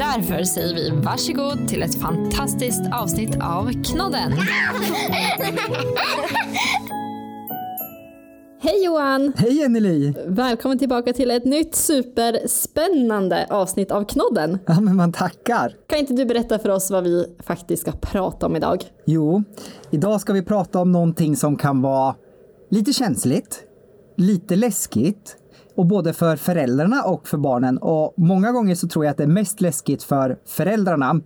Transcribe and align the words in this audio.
Därför 0.00 0.44
säger 0.44 0.74
vi 0.74 0.90
varsågod 0.90 1.68
till 1.68 1.82
ett 1.82 1.94
fantastiskt 1.94 2.82
avsnitt 2.92 3.36
av 3.42 3.84
Knodden. 3.84 4.32
Hej 8.60 8.84
Johan! 8.84 9.32
Hej 9.36 9.64
Anneli! 9.64 10.14
Välkommen 10.26 10.78
tillbaka 10.78 11.12
till 11.12 11.30
ett 11.30 11.44
nytt 11.44 11.74
superspännande 11.74 13.46
avsnitt 13.50 13.90
av 13.90 14.04
Knodden. 14.04 14.58
Ja, 14.66 14.80
men 14.80 14.96
man 14.96 15.12
tackar. 15.12 15.76
Kan 15.86 15.98
inte 15.98 16.12
du 16.12 16.24
berätta 16.24 16.58
för 16.58 16.68
oss 16.68 16.90
vad 16.90 17.04
vi 17.04 17.24
faktiskt 17.38 17.82
ska 17.82 17.92
prata 17.92 18.46
om 18.46 18.56
idag? 18.56 18.84
Jo, 19.04 19.42
idag 19.90 20.20
ska 20.20 20.32
vi 20.32 20.42
prata 20.42 20.80
om 20.80 20.92
någonting 20.92 21.36
som 21.36 21.56
kan 21.56 21.82
vara 21.82 22.14
lite 22.70 22.92
känsligt, 22.92 23.62
lite 24.16 24.56
läskigt 24.56 25.36
och 25.74 25.86
både 25.86 26.12
för 26.12 26.36
föräldrarna 26.36 27.02
och 27.02 27.28
för 27.28 27.38
barnen. 27.38 27.78
Och 27.78 28.14
många 28.16 28.52
gånger 28.52 28.74
så 28.74 28.88
tror 28.88 29.04
jag 29.04 29.10
att 29.10 29.16
det 29.16 29.22
är 29.22 29.28
mest 29.28 29.60
läskigt 29.60 30.02
för 30.02 30.38
föräldrarna 30.46 31.20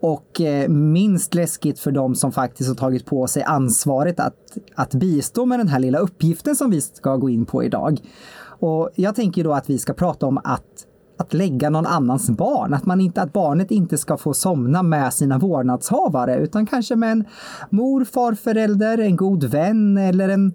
och 0.00 0.40
eh, 0.40 0.68
minst 0.68 1.34
läskigt 1.34 1.78
för 1.78 1.90
de 1.90 2.14
som 2.14 2.32
faktiskt 2.32 2.68
har 2.68 2.76
tagit 2.76 3.06
på 3.06 3.26
sig 3.26 3.42
ansvaret 3.42 4.20
att, 4.20 4.36
att 4.74 4.94
bistå 4.94 5.46
med 5.46 5.58
den 5.60 5.68
här 5.68 5.78
lilla 5.78 5.98
uppgiften 5.98 6.56
som 6.56 6.70
vi 6.70 6.80
ska 6.80 7.16
gå 7.16 7.30
in 7.30 7.46
på 7.46 7.64
idag. 7.64 8.00
Och 8.44 8.90
jag 8.94 9.14
tänker 9.14 9.44
då 9.44 9.52
att 9.52 9.70
vi 9.70 9.78
ska 9.78 9.92
prata 9.92 10.26
om 10.26 10.38
att 10.44 10.86
att 11.16 11.34
lägga 11.34 11.70
någon 11.70 11.86
annans 11.86 12.30
barn, 12.30 12.74
att, 12.74 12.86
man 12.86 13.00
inte, 13.00 13.22
att 13.22 13.32
barnet 13.32 13.70
inte 13.70 13.98
ska 13.98 14.16
få 14.16 14.34
somna 14.34 14.82
med 14.82 15.14
sina 15.14 15.38
vårdnadshavare 15.38 16.36
utan 16.36 16.66
kanske 16.66 16.96
med 16.96 17.12
en 17.12 17.24
mor, 17.70 18.04
farförälder, 18.04 18.98
en 18.98 19.16
god 19.16 19.44
vän 19.44 19.98
eller 19.98 20.28
en, 20.28 20.54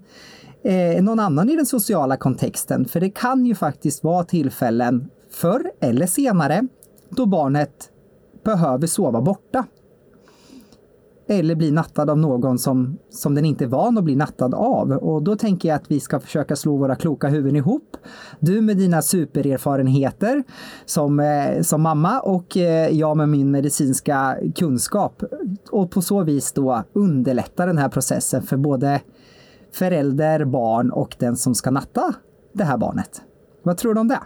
eh, 0.62 1.02
någon 1.02 1.20
annan 1.20 1.50
i 1.50 1.56
den 1.56 1.66
sociala 1.66 2.16
kontexten. 2.16 2.84
För 2.84 3.00
det 3.00 3.10
kan 3.10 3.46
ju 3.46 3.54
faktiskt 3.54 4.04
vara 4.04 4.24
tillfällen, 4.24 5.08
förr 5.30 5.70
eller 5.80 6.06
senare, 6.06 6.66
då 7.10 7.26
barnet 7.26 7.90
behöver 8.44 8.86
sova 8.86 9.20
borta. 9.20 9.64
Eller 11.30 11.54
bli 11.54 11.70
nattad 11.70 12.10
av 12.10 12.18
någon 12.18 12.58
som, 12.58 12.98
som 13.10 13.34
den 13.34 13.44
inte 13.44 13.64
är 13.64 13.68
van 13.68 13.98
att 13.98 14.04
bli 14.04 14.16
nattad 14.16 14.54
av. 14.54 14.90
Och 14.90 15.22
då 15.22 15.36
tänker 15.36 15.68
jag 15.68 15.76
att 15.76 15.90
vi 15.90 16.00
ska 16.00 16.20
försöka 16.20 16.56
slå 16.56 16.76
våra 16.76 16.96
kloka 16.96 17.28
huvuden 17.28 17.56
ihop. 17.56 17.96
Du 18.40 18.60
med 18.60 18.76
dina 18.76 19.02
supererfarenheter 19.02 20.42
som, 20.84 21.20
eh, 21.20 21.62
som 21.62 21.82
mamma 21.82 22.20
och 22.20 22.56
eh, 22.56 22.88
jag 22.88 23.16
med 23.16 23.28
min 23.28 23.50
medicinska 23.50 24.36
kunskap. 24.56 25.22
Och 25.70 25.90
på 25.90 26.02
så 26.02 26.22
vis 26.22 26.52
då 26.52 26.82
underlätta 26.92 27.66
den 27.66 27.78
här 27.78 27.88
processen 27.88 28.42
för 28.42 28.56
både 28.56 29.00
förälder, 29.78 30.44
barn 30.44 30.90
och 30.90 31.16
den 31.18 31.36
som 31.36 31.54
ska 31.54 31.70
natta 31.70 32.14
det 32.52 32.64
här 32.64 32.76
barnet. 32.76 33.22
Vad 33.62 33.78
tror 33.78 33.94
du 33.94 34.00
om 34.00 34.08
det? 34.08 34.20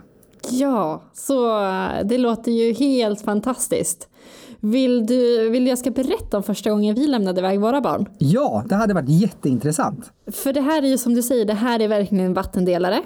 Ja, 0.51 1.03
så 1.13 1.59
det 2.05 2.19
låter 2.19 2.53
ju 2.53 2.73
helt 2.73 3.21
fantastiskt. 3.21 4.09
Vill 4.61 5.07
du 5.07 5.51
vill 5.51 5.67
jag 5.67 5.79
ska 5.79 5.91
berätta 5.91 6.37
om 6.37 6.43
första 6.43 6.71
gången 6.71 6.95
vi 6.95 7.07
lämnade 7.07 7.41
iväg 7.41 7.61
våra 7.61 7.81
barn? 7.81 8.09
Ja, 8.19 8.65
det 8.69 8.75
hade 8.75 8.95
varit 8.95 9.09
jätteintressant. 9.09 10.13
För 10.33 10.53
det 10.53 10.61
här 10.61 10.83
är 10.83 10.87
ju 10.87 10.99
som 10.99 11.15
du 11.15 11.23
säger, 11.23 11.45
det 11.45 11.55
här 11.55 11.81
är 11.81 11.89
verkligen 11.89 12.25
en 12.27 12.35
vattendelare. 12.35 12.97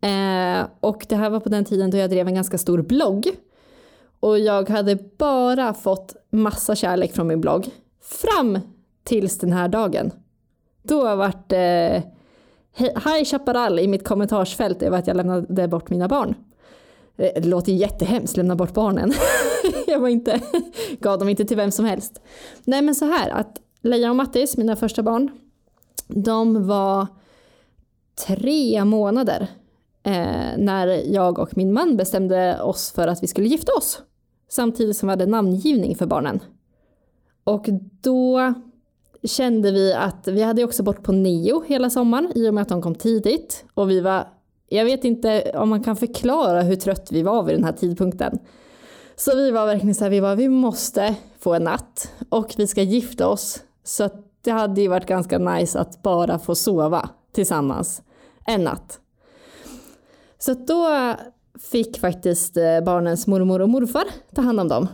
Eh, 0.00 0.66
och 0.80 1.06
det 1.08 1.16
här 1.16 1.30
var 1.30 1.40
på 1.40 1.48
den 1.48 1.64
tiden 1.64 1.90
då 1.90 1.96
jag 1.96 2.10
drev 2.10 2.28
en 2.28 2.34
ganska 2.34 2.58
stor 2.58 2.82
blogg. 2.82 3.26
Och 4.20 4.38
jag 4.38 4.70
hade 4.70 4.98
bara 5.18 5.74
fått 5.74 6.16
massa 6.32 6.74
kärlek 6.74 7.12
från 7.12 7.26
min 7.26 7.40
blogg. 7.40 7.68
Fram 8.02 8.58
tills 9.04 9.38
den 9.38 9.52
här 9.52 9.68
dagen. 9.68 10.10
Då 10.82 11.16
vart 11.16 11.52
eh, 11.52 11.58
det 11.58 12.02
High 12.78 13.24
Chaparral 13.24 13.78
i 13.78 13.88
mitt 13.88 14.04
kommentarsfält 14.04 14.82
över 14.82 14.98
att 14.98 15.06
jag 15.06 15.16
lämnade 15.16 15.68
bort 15.68 15.90
mina 15.90 16.08
barn. 16.08 16.34
Eh, 17.16 17.42
det 17.42 17.48
låter 17.48 17.72
jättehemskt, 17.72 18.36
lämna 18.36 18.56
bort 18.56 18.74
barnen. 18.74 19.12
jag 19.86 20.00
var 20.00 20.08
inte, 20.08 20.40
gav 21.00 21.18
dem 21.18 21.28
inte 21.28 21.44
till 21.44 21.56
vem 21.56 21.70
som 21.70 21.84
helst. 21.84 22.20
Nej 22.64 22.82
men 22.82 22.94
så 22.94 23.04
här 23.04 23.30
att 23.30 23.60
Leia 23.82 24.10
och 24.10 24.16
Mattis, 24.16 24.56
mina 24.56 24.76
första 24.76 25.02
barn, 25.02 25.30
de 26.08 26.66
var 26.66 27.06
tre 28.26 28.84
månader 28.84 29.48
eh, 30.02 30.58
när 30.58 31.12
jag 31.12 31.38
och 31.38 31.56
min 31.56 31.72
man 31.72 31.96
bestämde 31.96 32.62
oss 32.62 32.92
för 32.92 33.08
att 33.08 33.22
vi 33.22 33.26
skulle 33.26 33.48
gifta 33.48 33.72
oss. 33.72 34.02
Samtidigt 34.48 34.96
som 34.96 35.06
vi 35.06 35.10
hade 35.10 35.26
namngivning 35.26 35.96
för 35.96 36.06
barnen. 36.06 36.40
Och 37.44 37.66
då 38.00 38.54
kände 39.24 39.72
vi 39.72 39.92
att 39.92 40.28
vi 40.28 40.42
hade 40.42 40.64
också 40.64 40.82
bort 40.82 41.02
på 41.02 41.12
neo 41.12 41.62
hela 41.66 41.90
sommaren 41.90 42.32
i 42.34 42.48
och 42.48 42.54
med 42.54 42.62
att 42.62 42.68
de 42.68 42.82
kom 42.82 42.94
tidigt. 42.94 43.64
Och 43.74 43.90
vi 43.90 44.00
var, 44.00 44.28
jag 44.68 44.84
vet 44.84 45.04
inte 45.04 45.52
om 45.54 45.68
man 45.68 45.82
kan 45.82 45.96
förklara 45.96 46.62
hur 46.62 46.76
trött 46.76 47.12
vi 47.12 47.22
var 47.22 47.42
vid 47.42 47.54
den 47.54 47.64
här 47.64 47.72
tidpunkten. 47.72 48.38
Så 49.16 49.36
vi 49.36 49.50
var 49.50 49.66
verkligen 49.66 49.94
så 49.94 50.04
här, 50.04 50.10
vi 50.10 50.20
var, 50.20 50.36
vi 50.36 50.48
måste 50.48 51.14
få 51.38 51.54
en 51.54 51.64
natt 51.64 52.12
och 52.28 52.54
vi 52.56 52.66
ska 52.66 52.82
gifta 52.82 53.28
oss. 53.28 53.62
Så 53.84 54.08
det 54.40 54.50
hade 54.50 54.80
ju 54.80 54.88
varit 54.88 55.06
ganska 55.06 55.38
nice 55.38 55.80
att 55.80 56.02
bara 56.02 56.38
få 56.38 56.54
sova 56.54 57.08
tillsammans 57.32 58.02
en 58.46 58.64
natt. 58.64 59.00
Så 60.38 60.54
då 60.54 61.14
fick 61.58 61.98
faktiskt 61.98 62.56
eh, 62.56 62.80
barnens 62.80 63.26
mormor 63.26 63.60
och 63.60 63.68
morfar 63.68 64.04
ta 64.34 64.42
hand 64.42 64.60
om 64.60 64.68
dem. 64.68 64.88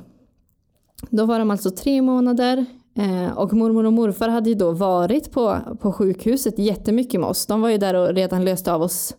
Då 1.10 1.24
var 1.24 1.38
de 1.38 1.50
alltså 1.50 1.70
tre 1.70 2.02
månader 2.02 2.66
Eh, 2.98 3.38
och 3.38 3.52
mormor 3.52 3.86
och 3.86 3.92
morfar 3.92 4.28
hade 4.28 4.48
ju 4.50 4.54
då 4.54 4.72
varit 4.72 5.32
på, 5.32 5.58
på 5.80 5.92
sjukhuset 5.92 6.58
jättemycket 6.58 7.20
med 7.20 7.30
oss. 7.30 7.46
De 7.46 7.60
var 7.60 7.68
ju 7.68 7.78
där 7.78 7.94
och 7.94 8.14
redan 8.14 8.44
löste 8.44 8.72
av 8.72 8.82
oss 8.82 9.16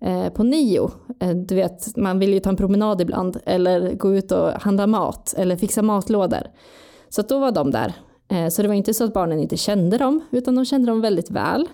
eh, 0.00 0.28
på 0.28 0.42
nio. 0.42 0.90
Eh, 1.20 1.30
du 1.30 1.54
vet, 1.54 1.96
man 1.96 2.18
vill 2.18 2.32
ju 2.32 2.40
ta 2.40 2.50
en 2.50 2.56
promenad 2.56 3.00
ibland 3.00 3.40
eller 3.44 3.94
gå 3.94 4.14
ut 4.14 4.32
och 4.32 4.48
handla 4.50 4.86
mat 4.86 5.34
eller 5.36 5.56
fixa 5.56 5.82
matlådor. 5.82 6.42
Så 7.08 7.22
då 7.22 7.38
var 7.38 7.52
de 7.52 7.70
där. 7.70 7.94
Så 8.50 8.62
det 8.62 8.68
var 8.68 8.74
inte 8.74 8.94
så 8.94 9.04
att 9.04 9.12
barnen 9.12 9.40
inte 9.40 9.56
kände 9.56 9.98
dem, 9.98 10.20
utan 10.30 10.54
de 10.54 10.64
kände 10.64 10.90
dem 10.90 11.00
väldigt 11.00 11.30
väl. 11.30 11.68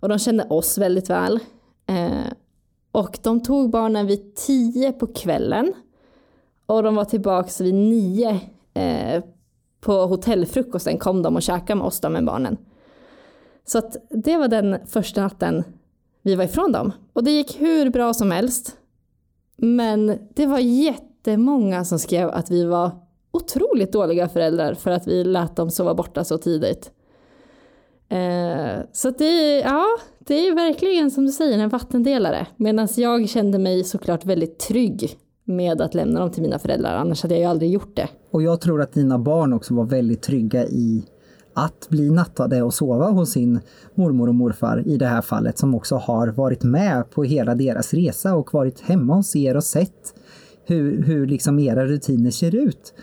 Och 0.00 0.08
de 0.08 0.18
kände 0.18 0.44
oss 0.44 0.78
väldigt 0.78 1.10
väl. 1.10 1.38
Och 2.92 3.18
de 3.22 3.40
tog 3.42 3.70
barnen 3.70 4.06
vid 4.06 4.34
tio 4.34 4.92
på 4.92 5.06
kvällen. 5.06 5.72
Och 6.66 6.82
de 6.82 6.94
var 6.94 7.04
tillbaka 7.04 7.64
vid 7.64 7.74
nio 7.74 8.40
på 9.80 9.92
hotellfrukosten 9.92 10.98
kom 10.98 11.22
de 11.22 11.36
och 11.36 11.42
käkade 11.42 11.74
med 11.74 11.86
oss, 11.86 12.00
de 12.00 12.12
med 12.12 12.24
barnen. 12.24 12.56
Så 13.64 13.78
att 13.78 13.96
det 14.10 14.36
var 14.36 14.48
den 14.48 14.78
första 14.86 15.22
natten 15.22 15.64
vi 16.22 16.34
var 16.34 16.44
ifrån 16.44 16.72
dem. 16.72 16.92
Och 17.12 17.24
det 17.24 17.30
gick 17.30 17.60
hur 17.60 17.90
bra 17.90 18.14
som 18.14 18.30
helst. 18.30 18.76
Men 19.56 20.18
det 20.34 20.46
var 20.46 20.58
jättemånga 20.58 21.84
som 21.84 21.98
skrev 21.98 22.28
att 22.28 22.50
vi 22.50 22.64
var 22.64 22.90
otroligt 23.30 23.92
dåliga 23.92 24.28
föräldrar 24.28 24.74
för 24.74 24.90
att 24.90 25.06
vi 25.06 25.24
lät 25.24 25.56
dem 25.56 25.70
sova 25.70 25.94
borta 25.94 26.24
så 26.24 26.38
tidigt. 26.38 26.90
Eh, 28.08 28.80
så 28.92 29.10
det, 29.10 29.58
ja, 29.58 29.86
det 30.18 30.48
är 30.48 30.54
verkligen 30.54 31.10
som 31.10 31.26
du 31.26 31.32
säger 31.32 31.58
en 31.58 31.68
vattendelare. 31.68 32.46
Medan 32.56 32.88
jag 32.96 33.28
kände 33.28 33.58
mig 33.58 33.84
såklart 33.84 34.24
väldigt 34.24 34.58
trygg 34.58 35.18
med 35.50 35.80
att 35.80 35.94
lämna 35.94 36.20
dem 36.20 36.30
till 36.30 36.42
mina 36.42 36.58
föräldrar, 36.58 36.94
annars 36.94 37.22
hade 37.22 37.34
jag 37.34 37.40
ju 37.40 37.46
aldrig 37.46 37.70
gjort 37.70 37.96
det. 37.96 38.08
Och 38.30 38.42
jag 38.42 38.60
tror 38.60 38.82
att 38.82 38.92
dina 38.92 39.18
barn 39.18 39.52
också 39.52 39.74
var 39.74 39.84
väldigt 39.84 40.22
trygga 40.22 40.64
i 40.64 41.04
att 41.54 41.88
bli 41.88 42.10
nattade 42.10 42.62
och 42.62 42.74
sova 42.74 43.06
hos 43.06 43.30
sin 43.30 43.60
mormor 43.94 44.28
och 44.28 44.34
morfar 44.34 44.82
i 44.86 44.96
det 44.96 45.06
här 45.06 45.22
fallet 45.22 45.58
som 45.58 45.74
också 45.74 45.96
har 45.96 46.28
varit 46.28 46.62
med 46.62 47.10
på 47.10 47.24
hela 47.24 47.54
deras 47.54 47.94
resa 47.94 48.34
och 48.34 48.54
varit 48.54 48.80
hemma 48.80 49.14
hos 49.14 49.36
er 49.36 49.56
och 49.56 49.64
sett 49.64 50.14
hur, 50.66 51.02
hur 51.02 51.26
liksom 51.26 51.58
era 51.58 51.86
rutiner 51.86 52.30
ser 52.30 52.54
ut. 52.54 52.94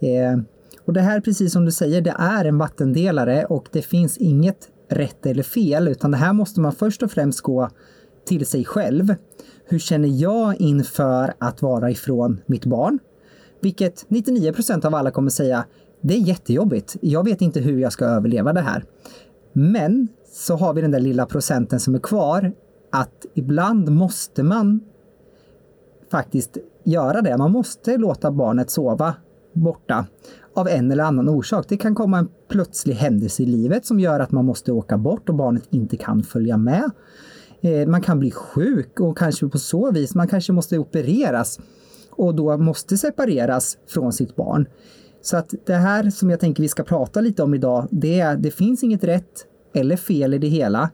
Eh, 0.00 0.42
och 0.84 0.92
det 0.92 1.00
här, 1.00 1.20
precis 1.20 1.52
som 1.52 1.64
du 1.64 1.72
säger, 1.72 2.00
det 2.00 2.14
är 2.18 2.44
en 2.44 2.58
vattendelare 2.58 3.44
och 3.44 3.68
det 3.72 3.82
finns 3.82 4.18
inget 4.18 4.68
rätt 4.88 5.26
eller 5.26 5.42
fel 5.42 5.88
utan 5.88 6.10
det 6.10 6.16
här 6.16 6.32
måste 6.32 6.60
man 6.60 6.72
först 6.72 7.02
och 7.02 7.10
främst 7.10 7.40
gå 7.40 7.68
till 8.26 8.46
sig 8.46 8.64
själv. 8.64 9.14
Hur 9.64 9.78
känner 9.78 10.08
jag 10.08 10.60
inför 10.60 11.34
att 11.38 11.62
vara 11.62 11.90
ifrån 11.90 12.40
mitt 12.46 12.66
barn? 12.66 12.98
Vilket 13.60 14.06
99% 14.08 14.86
av 14.86 14.94
alla 14.94 15.10
kommer 15.10 15.30
säga, 15.30 15.64
det 16.00 16.14
är 16.14 16.18
jättejobbigt. 16.18 16.96
Jag 17.00 17.24
vet 17.24 17.40
inte 17.40 17.60
hur 17.60 17.78
jag 17.78 17.92
ska 17.92 18.04
överleva 18.04 18.52
det 18.52 18.60
här. 18.60 18.84
Men 19.52 20.08
så 20.32 20.56
har 20.56 20.74
vi 20.74 20.80
den 20.80 20.90
där 20.90 21.00
lilla 21.00 21.26
procenten 21.26 21.80
som 21.80 21.94
är 21.94 21.98
kvar 21.98 22.52
att 22.92 23.26
ibland 23.34 23.90
måste 23.90 24.42
man 24.42 24.80
faktiskt 26.10 26.56
göra 26.84 27.22
det. 27.22 27.36
Man 27.36 27.52
måste 27.52 27.96
låta 27.96 28.30
barnet 28.30 28.70
sova 28.70 29.14
borta 29.52 30.06
av 30.54 30.68
en 30.68 30.92
eller 30.92 31.04
annan 31.04 31.28
orsak. 31.28 31.66
Det 31.68 31.76
kan 31.76 31.94
komma 31.94 32.18
en 32.18 32.28
plötslig 32.48 32.94
händelse 32.94 33.42
i 33.42 33.46
livet 33.46 33.86
som 33.86 34.00
gör 34.00 34.20
att 34.20 34.30
man 34.30 34.44
måste 34.44 34.72
åka 34.72 34.98
bort 34.98 35.28
och 35.28 35.34
barnet 35.34 35.62
inte 35.70 35.96
kan 35.96 36.22
följa 36.22 36.56
med. 36.56 36.90
Eh, 37.62 37.88
man 37.88 38.00
kan 38.00 38.18
bli 38.18 38.30
sjuk 38.30 39.00
och 39.00 39.18
kanske 39.18 39.48
på 39.48 39.58
så 39.58 39.90
vis, 39.90 40.14
man 40.14 40.28
kanske 40.28 40.52
måste 40.52 40.78
opereras 40.78 41.60
och 42.10 42.34
då 42.34 42.58
måste 42.58 42.96
separeras 42.96 43.78
från 43.88 44.12
sitt 44.12 44.36
barn. 44.36 44.66
Så 45.22 45.36
att 45.36 45.54
det 45.66 45.74
här 45.74 46.10
som 46.10 46.30
jag 46.30 46.40
tänker 46.40 46.62
vi 46.62 46.68
ska 46.68 46.82
prata 46.82 47.20
lite 47.20 47.42
om 47.42 47.54
idag, 47.54 47.88
det 47.90 48.20
är 48.20 48.36
det 48.36 48.50
finns 48.50 48.82
inget 48.82 49.04
rätt 49.04 49.46
eller 49.74 49.96
fel 49.96 50.34
i 50.34 50.38
det 50.38 50.48
hela. 50.48 50.90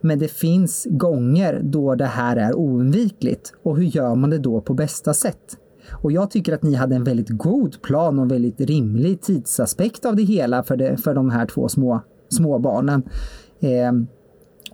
Men 0.00 0.18
det 0.18 0.28
finns 0.28 0.86
gånger 0.90 1.60
då 1.62 1.94
det 1.94 2.06
här 2.06 2.36
är 2.36 2.58
oundvikligt. 2.58 3.52
Och 3.62 3.76
hur 3.76 3.84
gör 3.84 4.14
man 4.14 4.30
det 4.30 4.38
då 4.38 4.60
på 4.60 4.74
bästa 4.74 5.14
sätt? 5.14 5.56
Och 5.92 6.12
jag 6.12 6.30
tycker 6.30 6.54
att 6.54 6.62
ni 6.62 6.74
hade 6.74 6.96
en 6.96 7.04
väldigt 7.04 7.28
god 7.28 7.82
plan 7.82 8.18
och 8.18 8.30
väldigt 8.30 8.60
rimlig 8.60 9.20
tidsaspekt 9.20 10.04
av 10.04 10.16
det 10.16 10.22
hela 10.22 10.62
för, 10.62 10.76
det, 10.76 10.96
för 10.96 11.14
de 11.14 11.30
här 11.30 11.46
två 11.46 11.68
små, 11.68 12.00
små 12.28 12.58
barnen. 12.58 13.02
Eh, 13.60 13.92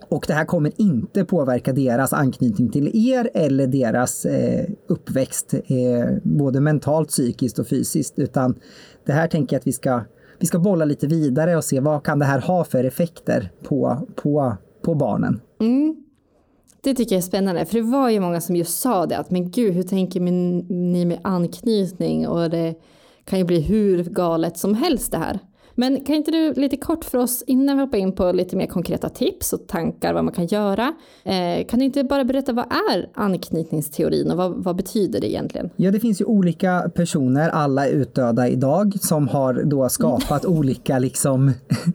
och 0.09 0.25
det 0.27 0.33
här 0.33 0.45
kommer 0.45 0.71
inte 0.81 1.25
påverka 1.25 1.73
deras 1.73 2.13
anknytning 2.13 2.69
till 2.69 3.11
er 3.11 3.29
eller 3.33 3.67
deras 3.67 4.25
eh, 4.25 4.65
uppväxt, 4.87 5.53
eh, 5.53 6.17
både 6.23 6.61
mentalt, 6.61 7.09
psykiskt 7.09 7.59
och 7.59 7.67
fysiskt, 7.67 8.19
utan 8.19 8.55
det 9.05 9.11
här 9.11 9.27
tänker 9.27 9.55
jag 9.55 9.59
att 9.59 9.67
vi 9.67 9.73
ska, 9.73 10.01
vi 10.39 10.47
ska 10.47 10.59
bolla 10.59 10.85
lite 10.85 11.07
vidare 11.07 11.57
och 11.57 11.63
se 11.63 11.79
vad 11.79 12.03
kan 12.03 12.19
det 12.19 12.25
här 12.25 12.39
ha 12.39 12.63
för 12.63 12.83
effekter 12.83 13.51
på, 13.63 14.07
på, 14.15 14.57
på 14.81 14.95
barnen. 14.95 15.41
Mm. 15.59 15.95
Det 16.81 16.93
tycker 16.93 17.15
jag 17.15 17.17
är 17.17 17.27
spännande, 17.27 17.65
för 17.65 17.73
det 17.73 17.81
var 17.81 18.09
ju 18.09 18.19
många 18.19 18.41
som 18.41 18.55
just 18.55 18.79
sa 18.79 19.05
det 19.05 19.17
att 19.17 19.31
men 19.31 19.51
gud, 19.51 19.73
hur 19.73 19.83
tänker 19.83 20.19
ni 20.73 21.05
med 21.05 21.19
anknytning 21.21 22.27
och 22.27 22.49
det 22.49 22.75
kan 23.25 23.39
ju 23.39 23.45
bli 23.45 23.61
hur 23.61 24.03
galet 24.03 24.57
som 24.57 24.73
helst 24.73 25.11
det 25.11 25.17
här. 25.17 25.39
Men 25.79 26.03
kan 26.03 26.15
inte 26.15 26.31
du 26.31 26.53
lite 26.53 26.77
kort 26.77 27.05
för 27.05 27.17
oss 27.17 27.43
innan 27.47 27.77
vi 27.77 27.83
hoppar 27.83 27.97
in 27.97 28.11
på 28.11 28.31
lite 28.31 28.55
mer 28.55 28.67
konkreta 28.67 29.09
tips 29.09 29.53
och 29.53 29.67
tankar 29.67 30.13
vad 30.13 30.23
man 30.23 30.33
kan 30.33 30.45
göra. 30.45 30.93
Eh, 31.23 31.65
kan 31.67 31.79
du 31.79 31.85
inte 31.85 32.03
bara 32.03 32.23
berätta 32.23 32.53
vad 32.53 32.65
är 32.65 33.09
anknytningsteorin 33.13 34.31
och 34.31 34.37
vad, 34.37 34.63
vad 34.63 34.75
betyder 34.75 35.21
det 35.21 35.31
egentligen? 35.31 35.69
Ja, 35.75 35.91
det 35.91 35.99
finns 35.99 36.21
ju 36.21 36.25
olika 36.25 36.91
personer, 36.95 37.49
alla 37.49 37.87
är 37.87 37.91
utdöda 37.91 38.47
idag, 38.47 38.93
som 39.01 39.27
har 39.27 39.53
då 39.53 39.89
skapat 39.89 40.45
olika 40.45 40.99
liksom 40.99 41.53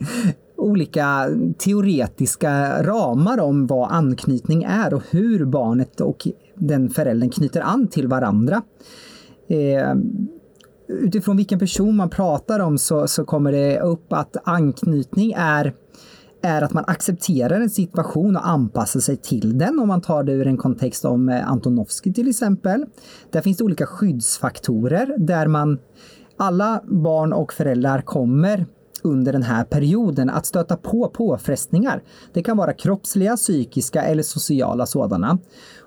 olika 0.57 1.29
teoretiska 1.59 2.83
ramar 2.83 3.41
om 3.41 3.67
vad 3.67 3.93
anknytning 3.93 4.63
är 4.63 4.95
och 4.95 5.03
hur 5.11 5.45
barnet 5.45 6.01
och 6.01 6.29
den 6.55 6.91
föräldern 6.91 7.31
knyter 7.31 7.61
an 7.61 7.89
till 7.89 8.09
varandra. 8.09 8.63
Eh, 9.49 9.95
utifrån 11.01 11.37
vilken 11.37 11.59
person 11.59 11.97
man 11.97 12.11
pratar 12.11 12.61
om 12.61 12.79
så, 12.79 13.09
så 13.09 13.25
kommer 13.25 13.53
det 13.53 13.81
upp 13.81 14.13
att 14.13 14.37
anknytning 14.45 15.35
är 15.37 15.75
är 16.43 16.63
att 16.63 16.73
man 16.73 16.85
accepterar 16.87 17.61
en 17.61 17.71
situation 17.71 18.37
och 18.37 18.49
anpassar 18.49 19.01
sig 19.01 19.17
till 19.17 19.59
den 19.59 19.79
om 19.79 19.89
man 19.89 20.01
tar 20.01 20.25
det 20.25 20.33
ur 20.33 20.47
en 20.47 20.57
kontext 20.57 21.05
om 21.05 21.29
eh, 21.29 21.49
Antonovsky 21.49 22.13
till 22.13 22.29
exempel. 22.29 22.87
Där 23.31 23.41
finns 23.41 23.59
det 23.59 23.65
olika 23.65 23.87
skyddsfaktorer 23.87 25.15
där 25.19 25.47
man 25.47 25.79
alla 26.37 26.83
barn 26.85 27.33
och 27.33 27.53
föräldrar 27.53 28.03
kommer 28.03 28.67
under 29.03 29.33
den 29.33 29.43
här 29.43 29.65
perioden 29.65 30.31
att 30.31 30.47
stöta 30.47 30.77
på 30.77 31.09
påfrestningar. 31.09 32.03
Det 32.33 32.43
kan 32.43 32.57
vara 32.57 32.73
kroppsliga, 32.73 33.37
psykiska 33.37 34.03
eller 34.03 34.23
sociala 34.23 34.87
sådana. 34.87 35.39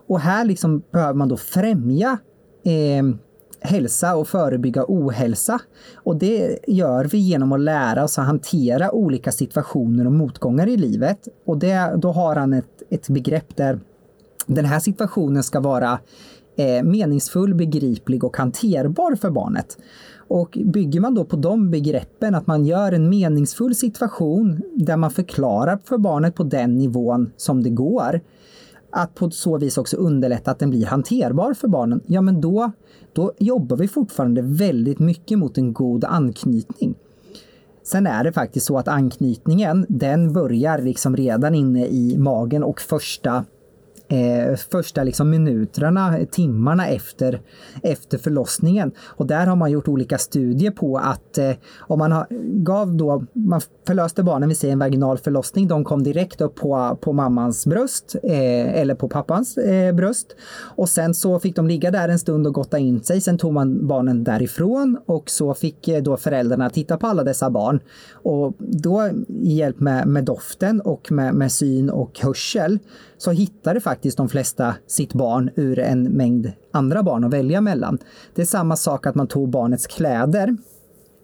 Och 0.08 0.20
här 0.20 0.46
liksom 0.46 0.84
behöver 0.92 1.14
man 1.14 1.28
då 1.28 1.38
främja 1.38 2.18
eh, 2.66 3.04
hälsa 3.66 4.16
och 4.16 4.28
förebygga 4.28 4.86
ohälsa. 4.88 5.60
Och 5.96 6.16
det 6.16 6.60
gör 6.68 7.06
vi 7.06 7.18
genom 7.18 7.52
att 7.52 7.60
lära 7.60 8.04
oss 8.04 8.20
att 8.20 8.26
hantera 8.26 8.92
olika 8.92 9.32
situationer 9.32 10.06
och 10.06 10.12
motgångar 10.12 10.68
i 10.68 10.78
livet. 10.78 11.28
Och 11.46 11.58
det, 11.58 11.96
då 11.98 12.12
har 12.12 12.36
han 12.36 12.54
ett, 12.54 12.84
ett 12.90 13.10
begrepp 13.10 13.56
där 13.56 13.80
den 14.48 14.66
här 14.66 14.80
situationen 14.80 15.44
ska 15.44 15.60
vara 15.60 16.00
eh, 16.58 16.84
meningsfull, 16.84 17.56
begriplig 17.56 18.24
och 18.24 18.38
hanterbar 18.38 19.16
för 19.16 19.30
barnet. 19.30 19.78
Och 20.28 20.58
bygger 20.66 21.00
man 21.00 21.16
då 21.16 21.26
på 21.26 21.36
de 21.36 21.72
begreppen, 21.72 22.36
att 22.36 22.48
man 22.48 22.66
gör 22.66 22.92
en 22.92 23.10
meningsfull 23.10 23.76
situation 23.76 24.62
där 24.74 24.98
man 24.98 25.12
förklarar 25.12 25.80
för 25.86 25.98
barnet 25.98 26.36
på 26.36 26.44
den 26.44 26.78
nivån 26.78 27.32
som 27.38 27.64
det 27.64 27.70
går, 27.70 28.22
att 28.96 29.16
på 29.16 29.32
så 29.32 29.58
vis 29.58 29.78
också 29.78 29.98
underlätta 29.98 30.52
att 30.52 30.60
den 30.60 30.70
blir 30.70 30.86
hanterbar 30.86 31.54
för 31.54 31.68
barnen, 31.68 32.02
ja 32.08 32.22
men 32.22 32.42
då, 32.42 32.72
då 33.14 33.32
jobbar 33.40 33.78
vi 33.78 33.88
fortfarande 33.88 34.42
väldigt 34.42 35.00
mycket 35.00 35.40
mot 35.40 35.58
en 35.58 35.74
god 35.74 36.04
anknytning. 36.04 36.96
Sen 37.84 38.08
är 38.08 38.24
det 38.24 38.32
faktiskt 38.32 38.66
så 38.66 38.78
att 38.78 38.88
anknytningen, 38.88 39.86
den 39.90 40.34
börjar 40.34 40.82
liksom 40.82 41.18
redan 41.18 41.56
inne 41.56 41.88
i 41.88 42.18
magen 42.18 42.64
och 42.64 42.82
första 42.82 43.46
eh, 44.08 44.56
första 44.72 45.04
liksom 45.04 45.30
minuterna, 45.30 46.18
timmarna 46.32 46.88
efter, 46.88 47.42
efter 47.84 48.18
förlossningen. 48.18 48.92
Och 49.00 49.28
där 49.28 49.46
har 49.48 49.56
man 49.56 49.72
gjort 49.72 49.88
olika 49.88 50.18
studier 50.18 50.72
på 50.72 50.98
att 50.98 51.38
eh, 51.38 51.52
om 51.80 52.00
man 52.00 52.12
har, 52.12 52.28
gav 52.64 52.96
då, 52.96 53.24
man 53.34 53.62
förlöste 53.88 54.24
barnen 54.24 54.50
vid 54.50 54.64
en 54.64 54.80
vaginal 54.80 55.18
förlossning, 55.18 55.68
de 55.68 55.84
kom 55.84 56.04
direkt 56.04 56.42
upp 56.42 56.56
på, 56.56 56.98
på 57.02 57.14
mammans 57.14 57.66
bröst 57.66 58.16
eh, 58.24 58.82
eller 58.82 58.96
på 58.96 59.10
pappans 59.10 59.58
eh, 59.58 59.96
bröst. 59.96 60.36
Och 60.76 60.90
sen 60.90 61.14
så 61.14 61.40
fick 61.40 61.56
de 61.56 61.68
ligga 61.68 61.92
där 61.92 62.10
en 62.10 62.20
stund 62.20 62.48
och 62.48 62.54
gotta 62.54 62.80
in 62.80 63.04
sig. 63.04 63.22
Sen 63.22 63.38
tog 63.38 63.54
man 63.54 63.88
barnen 63.88 64.24
därifrån 64.24 64.98
och 65.06 65.30
så 65.30 65.54
fick 65.54 65.88
eh, 65.88 66.04
då 66.04 66.18
föräldrarna 66.18 66.70
titta 66.70 66.98
på 66.98 67.08
alla 67.08 67.24
dessa 67.24 67.50
barn. 67.50 67.80
Och 68.14 68.56
då 68.60 69.10
i 69.28 69.54
hjälp 69.54 69.80
med, 69.80 70.08
med 70.08 70.24
doften 70.24 70.82
och 70.82 71.12
med, 71.12 71.34
med 71.34 71.52
syn 71.52 71.90
och 71.90 72.20
hörsel 72.20 72.80
så 73.18 73.32
hittade 73.32 73.82
faktiskt 73.82 74.18
de 74.18 74.30
flesta 74.30 74.76
sitt 74.88 75.14
barn 75.14 75.50
ur 75.56 75.80
en 75.80 76.04
mängd 76.04 76.52
andra 76.72 77.04
barn 77.04 77.24
att 77.24 77.34
välja 77.34 77.62
mellan. 77.62 77.98
Det 78.36 78.42
är 78.42 78.46
samma 78.46 78.76
sak 78.76 79.08
att 79.08 79.16
man 79.16 79.28
tog 79.28 79.50
barnets 79.50 79.88
kläder 79.88 80.58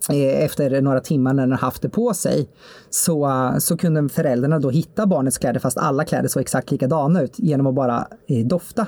eh, 0.10 0.44
efter 0.44 0.82
några 0.82 1.00
timmar 1.00 1.34
när 1.34 1.48
den 1.48 1.58
haft 1.58 1.82
det 1.82 1.90
på 1.90 2.14
sig 2.14 2.50
så, 2.90 3.26
eh, 3.26 3.58
så 3.58 3.78
kunde 3.78 4.10
föräldrarna 4.10 4.60
då 4.60 4.70
hitta 4.70 5.06
barnets 5.06 5.38
kläder 5.38 5.60
fast 5.60 5.78
alla 5.78 6.06
kläder 6.06 6.28
såg 6.28 6.42
exakt 6.42 6.72
likadana 6.72 7.22
ut 7.22 7.40
genom 7.40 7.68
att 7.68 7.76
bara 7.76 8.08
eh, 8.28 8.46
dofta 8.46 8.88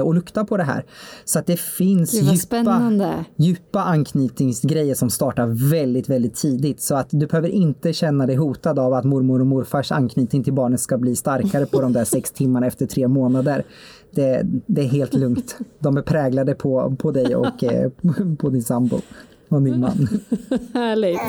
och 0.00 0.14
lukta 0.14 0.44
på 0.44 0.56
det 0.56 0.62
här. 0.62 0.84
Så 1.24 1.38
att 1.38 1.46
det 1.46 1.60
finns 1.60 2.14
djupa, 2.14 2.92
djupa 3.36 3.82
anknytningsgrejer 3.82 4.94
som 4.94 5.10
startar 5.10 5.70
väldigt, 5.70 6.08
väldigt 6.08 6.34
tidigt. 6.34 6.82
Så 6.82 6.94
att 6.94 7.08
du 7.10 7.26
behöver 7.26 7.48
inte 7.48 7.92
känna 7.92 8.26
dig 8.26 8.36
hotad 8.36 8.78
av 8.78 8.92
att 8.92 9.04
mormor 9.04 9.40
och 9.40 9.46
morfars 9.46 9.92
anknytning 9.92 10.44
till 10.44 10.52
barnet 10.52 10.80
ska 10.80 10.98
bli 10.98 11.16
starkare 11.16 11.66
på 11.66 11.80
de 11.80 11.92
där 11.92 12.04
sex 12.04 12.30
timmarna 12.34 12.66
efter 12.66 12.86
tre 12.86 13.08
månader. 13.08 13.64
Det, 14.10 14.42
det 14.66 14.82
är 14.82 14.88
helt 14.88 15.14
lugnt. 15.14 15.56
De 15.78 15.96
är 15.96 16.02
präglade 16.02 16.54
på, 16.54 16.96
på 16.98 17.10
dig 17.10 17.36
och 17.36 17.64
eh, 17.64 17.90
på 18.38 18.50
din 18.50 18.62
sambo 18.62 19.00
och 19.48 19.62
din 19.62 19.80
man. 19.80 20.08
Härligt. 20.74 21.20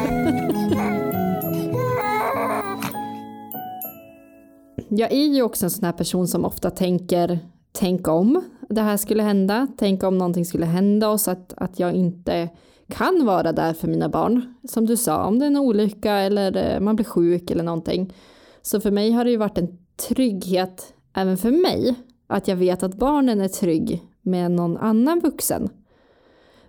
Jag 4.89 5.11
är 5.11 5.25
ju 5.25 5.41
också 5.41 5.65
en 5.65 5.69
sån 5.69 5.85
här 5.85 5.91
person 5.91 6.27
som 6.27 6.45
ofta 6.45 6.69
tänker 6.69 7.39
tänk 7.73 8.07
om 8.07 8.43
det 8.69 8.81
här 8.81 8.97
skulle 8.97 9.23
hända. 9.23 9.67
Tänk 9.77 10.03
om 10.03 10.17
någonting 10.17 10.45
skulle 10.45 10.65
hända 10.65 11.09
oss 11.09 11.27
att, 11.27 11.53
att 11.57 11.79
jag 11.79 11.93
inte 11.93 12.49
kan 12.89 13.25
vara 13.25 13.51
där 13.51 13.73
för 13.73 13.87
mina 13.87 14.09
barn. 14.09 14.53
Som 14.63 14.85
du 14.85 14.97
sa, 14.97 15.25
om 15.25 15.39
det 15.39 15.45
är 15.45 15.47
en 15.47 15.57
olycka 15.57 16.13
eller 16.13 16.75
eh, 16.75 16.79
man 16.79 16.95
blir 16.95 17.05
sjuk 17.05 17.51
eller 17.51 17.63
någonting. 17.63 18.13
Så 18.61 18.79
för 18.79 18.91
mig 18.91 19.11
har 19.11 19.25
det 19.25 19.31
ju 19.31 19.37
varit 19.37 19.57
en 19.57 19.77
trygghet 19.95 20.93
även 21.13 21.37
för 21.37 21.51
mig 21.51 21.95
att 22.27 22.47
jag 22.47 22.55
vet 22.55 22.83
att 22.83 22.95
barnen 22.95 23.41
är 23.41 23.47
trygg 23.47 24.03
med 24.21 24.51
någon 24.51 24.77
annan 24.77 25.19
vuxen. 25.19 25.69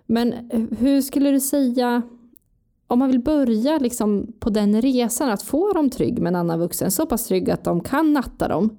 Men 0.05 0.33
eh, 0.33 0.61
hur 0.77 1.01
skulle 1.01 1.31
du 1.31 1.39
säga 1.39 2.01
om 2.87 2.99
man 2.99 3.09
vill 3.09 3.19
börja 3.19 3.77
liksom 3.77 4.33
på 4.39 4.49
den 4.49 4.81
resan 4.81 5.29
att 5.29 5.43
få 5.43 5.73
dem 5.73 5.89
trygg 5.89 6.19
med 6.19 6.29
en 6.29 6.35
annan 6.35 6.59
vuxen, 6.59 6.91
så 6.91 7.05
pass 7.05 7.27
trygg 7.27 7.49
att 7.49 7.63
de 7.63 7.81
kan 7.81 8.13
natta 8.13 8.47
dem, 8.47 8.77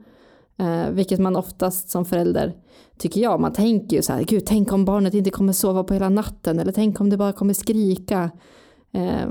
Eh, 0.59 0.91
vilket 0.91 1.21
man 1.21 1.37
oftast 1.37 1.91
som 1.91 2.05
förälder 2.05 2.55
tycker 2.99 3.21
jag, 3.21 3.41
man 3.41 3.53
tänker 3.53 3.97
ju 3.97 4.03
så 4.03 4.13
här, 4.13 4.23
gud 4.23 4.47
tänk 4.47 4.73
om 4.73 4.85
barnet 4.85 5.15
inte 5.15 5.31
kommer 5.31 5.53
sova 5.53 5.85
på 5.85 5.95
hela 5.95 6.09
natten 6.09 6.59
eller 6.59 6.73
tänk 6.73 7.01
om 7.01 7.11
det 7.11 7.17
bara 7.17 7.33
kommer 7.33 7.55
skrika. 7.55 8.31
Eh, 8.93 9.29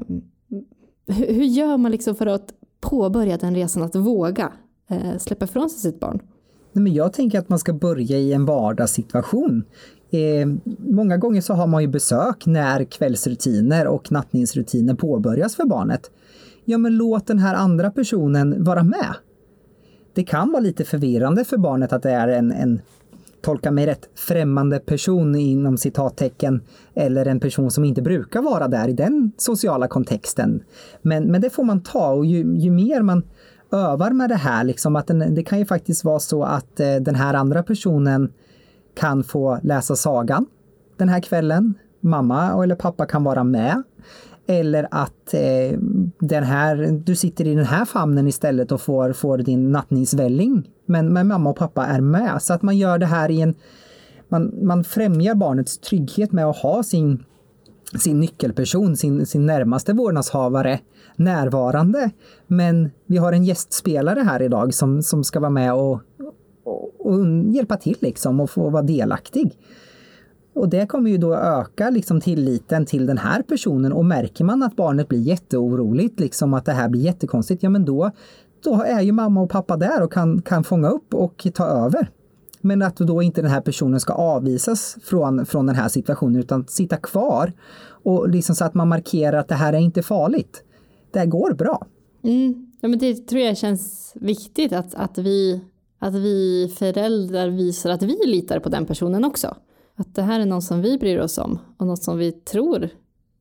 hur, 1.08 1.34
hur, 1.34 1.44
gör 1.44 1.78
man 1.78 1.92
liksom 1.92 2.16
för 2.16 2.28
att 2.28 2.54
påbörja 2.82 3.38
den 3.38 3.56
resan 3.56 3.84
att 3.84 3.96
våga 3.96 4.52
eh, 4.90 5.18
släppa 5.20 5.46
ifrån 5.46 5.70
sig 5.70 5.92
sitt 5.92 6.00
barn? 6.00 6.20
Nej, 6.72 6.84
men 6.84 6.94
jag 6.94 7.14
tänker 7.14 7.40
att 7.40 7.50
man 7.50 7.60
ska 7.60 7.74
börja 7.74 8.18
i 8.18 8.34
en 8.34 8.46
vardagssituation. 8.46 9.64
Eh, 10.12 10.48
många 10.78 11.18
gånger 11.18 11.42
så 11.42 11.54
har 11.54 11.68
man 11.68 11.82
ju 11.82 11.88
besök 11.88 12.46
när 12.46 12.84
kvällsrutiner 12.84 13.88
och 13.88 14.12
nattningsrutiner 14.12 14.96
påbörjas 14.96 15.56
för 15.56 15.66
barnet. 15.66 16.12
Ja, 16.66 16.78
men 16.78 16.98
låt 16.98 17.28
den 17.28 17.40
här 17.40 17.56
andra 17.56 17.92
personen 17.92 18.64
vara 18.64 18.84
med 18.84 19.16
det 20.16 20.24
kan 20.24 20.52
vara 20.52 20.60
lite 20.60 20.86
förvirrande 20.86 21.46
för 21.46 21.58
barnet 21.58 21.94
att 21.94 22.04
det 22.04 22.12
är 22.12 22.28
en, 22.28 22.52
en 22.52 22.82
tolka 23.42 23.72
mig 23.72 23.86
rätt, 23.86 24.10
främmande 24.16 24.80
person 24.80 25.36
inom 25.36 25.78
citattecken 25.78 26.62
eller 26.94 27.26
en 27.26 27.40
person 27.40 27.72
som 27.72 27.84
inte 27.84 28.02
brukar 28.02 28.42
vara 28.42 28.68
där 28.68 28.88
i 28.88 28.94
den 28.94 29.32
sociala 29.38 29.88
kontexten. 29.88 30.64
Men, 31.02 31.24
men 31.24 31.42
det 31.42 31.50
får 31.50 31.64
man 31.64 31.82
ta 31.82 32.12
och 32.12 32.26
ju, 32.26 32.56
ju 32.58 32.72
mer 32.72 33.02
man 33.02 33.24
övar 33.72 34.12
med 34.12 34.30
det 34.30 34.36
här, 34.36 34.64
liksom 34.64 34.96
att 34.96 35.08
den, 35.08 35.36
det 35.36 35.44
kan 35.44 35.60
ju 35.60 35.66
faktiskt 35.66 36.04
vara 36.04 36.20
så 36.20 36.44
att 36.44 36.80
eh, 36.80 36.96
den 36.96 37.16
här 37.16 37.34
andra 37.34 37.64
personen 37.64 38.34
kan 38.96 39.24
få 39.24 39.60
läsa 39.64 39.96
sagan 39.96 40.46
den 40.98 41.10
här 41.10 41.20
kvällen. 41.20 41.74
Mamma 42.00 42.64
eller 42.64 42.76
pappa 42.76 43.06
kan 43.06 43.24
vara 43.24 43.44
med. 43.44 43.84
Eller 44.48 44.88
att 44.92 45.34
eh, 45.34 45.80
den 46.20 46.44
här, 46.44 47.02
du 47.06 47.16
sitter 47.16 47.48
i 47.48 47.56
den 47.56 47.66
här 47.66 47.86
famnen 47.86 48.28
istället 48.28 48.72
och 48.72 48.82
får, 48.82 49.14
får 49.14 49.38
din 49.38 49.72
nattningsvälling. 49.72 50.70
Men, 50.86 51.14
men 51.14 51.28
mamma 51.28 51.50
och 51.50 51.58
pappa 51.58 51.86
är 51.86 52.02
med. 52.02 52.42
Så 52.42 52.54
att 52.54 52.62
man 52.62 52.78
gör 52.78 52.98
det 52.98 53.06
här 53.06 53.32
i 53.32 53.42
en... 53.42 53.56
Man, 54.30 54.54
man 54.62 54.84
främjar 54.84 55.36
barnets 55.36 55.78
trygghet 55.78 56.32
med 56.32 56.46
att 56.46 56.58
ha 56.58 56.84
sin, 56.84 57.24
sin 58.00 58.20
nyckelperson, 58.20 58.98
sin, 58.98 59.26
sin 59.26 59.46
närmaste 59.46 59.94
vårdnadshavare 59.94 60.80
närvarande. 61.16 62.10
Men 62.48 62.90
vi 63.06 63.18
har 63.18 63.34
en 63.34 63.44
gästspelare 63.44 64.20
här 64.20 64.42
idag 64.42 64.74
som, 64.74 65.04
som 65.04 65.24
ska 65.24 65.40
vara 65.40 65.50
med 65.50 65.74
och, 65.74 66.02
och, 66.64 67.06
och 67.06 67.26
hjälpa 67.50 67.78
till 67.78 67.98
liksom 68.00 68.40
och 68.40 68.50
få 68.50 68.70
vara 68.70 68.84
delaktig. 68.84 69.58
Och 70.56 70.70
det 70.70 70.88
kommer 70.88 71.10
ju 71.10 71.18
då 71.18 71.36
öka 71.36 71.90
liksom 71.90 72.22
tilliten 72.22 72.86
till 72.86 73.06
den 73.06 73.18
här 73.18 73.42
personen 73.42 73.94
och 73.94 74.06
märker 74.06 74.44
man 74.44 74.64
att 74.64 74.76
barnet 74.76 75.08
blir 75.08 75.20
jätteoroligt, 75.20 76.20
liksom 76.20 76.54
att 76.54 76.66
det 76.66 76.72
här 76.72 76.90
blir 76.90 77.02
jättekonstigt, 77.02 77.64
ja 77.64 77.70
men 77.70 77.86
då, 77.86 78.12
då 78.64 78.84
är 78.84 79.02
ju 79.02 79.12
mamma 79.12 79.42
och 79.42 79.50
pappa 79.50 79.78
där 79.78 80.04
och 80.04 80.14
kan, 80.14 80.42
kan 80.42 80.64
fånga 80.64 80.90
upp 80.90 81.14
och 81.14 81.48
ta 81.54 81.66
över. 81.66 82.10
Men 82.62 82.82
att 82.82 82.98
då 82.98 83.22
inte 83.22 83.42
den 83.42 83.52
här 83.52 83.62
personen 83.62 84.00
ska 84.00 84.14
avvisas 84.14 84.98
från, 85.04 85.46
från 85.46 85.66
den 85.66 85.76
här 85.76 85.90
situationen 85.90 86.40
utan 86.40 86.68
sitta 86.68 86.98
kvar 86.98 87.54
och 87.88 88.30
liksom 88.30 88.56
så 88.56 88.66
att 88.66 88.74
man 88.74 88.88
markerar 88.88 89.38
att 89.38 89.48
det 89.48 89.56
här 89.56 89.74
är 89.74 89.78
inte 89.78 90.04
farligt. 90.04 90.64
Det 91.12 91.20
här 91.20 91.26
går 91.26 91.54
bra. 91.54 91.88
Mm. 92.24 92.72
Ja, 92.82 92.88
men 92.88 93.00
det 93.00 93.28
tror 93.28 93.42
jag 93.42 93.58
känns 93.58 94.14
viktigt 94.16 94.74
att, 94.74 94.96
att, 94.96 95.18
vi, 95.18 95.62
att 96.00 96.14
vi 96.14 96.72
föräldrar 96.78 97.48
visar 97.50 97.90
att 97.90 98.04
vi 98.04 98.18
litar 98.26 98.60
på 98.60 98.70
den 98.70 98.86
personen 98.86 99.26
också. 99.26 99.56
Att 99.96 100.16
det 100.16 100.22
här 100.22 100.40
är 100.40 100.46
någon 100.46 100.62
som 100.62 100.82
vi 100.82 100.98
bryr 100.98 101.20
oss 101.20 101.38
om 101.38 101.60
och 101.78 101.88
något 101.88 102.04
som 102.04 102.18
vi 102.18 102.32
tror 102.32 102.90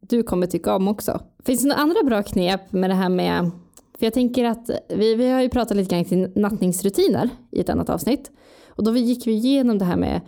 du 0.08 0.23
kommer 0.23 0.46
tycka 0.46 0.76
om 0.76 0.88
också. 0.88 1.20
Finns 1.44 1.62
det 1.62 1.68
några 1.68 1.80
andra 1.80 2.02
bra 2.02 2.23
knep 2.23 2.73
med 2.73 2.90
det 2.90 2.94
här 2.94 3.08
med 3.08 3.50
för 3.99 4.06
jag 4.06 4.14
tänker 4.14 4.44
att 4.44 4.70
vi, 4.88 5.14
vi 5.14 5.30
har 5.30 5.42
ju 5.42 5.49
pratat 5.49 5.76
lite 5.76 5.94
grann 5.94 6.04
kring 6.04 6.32
nattningsrutiner 6.34 7.28
i 7.50 7.61
ett 7.61 7.68
annat 7.68 7.90
avsnitt. 7.90 8.30
Och 8.68 8.84
då 8.84 8.96
gick 8.96 9.26
vi 9.26 9.32
igenom 9.32 9.78
det 9.78 9.84
här 9.84 9.96
med 9.96 10.20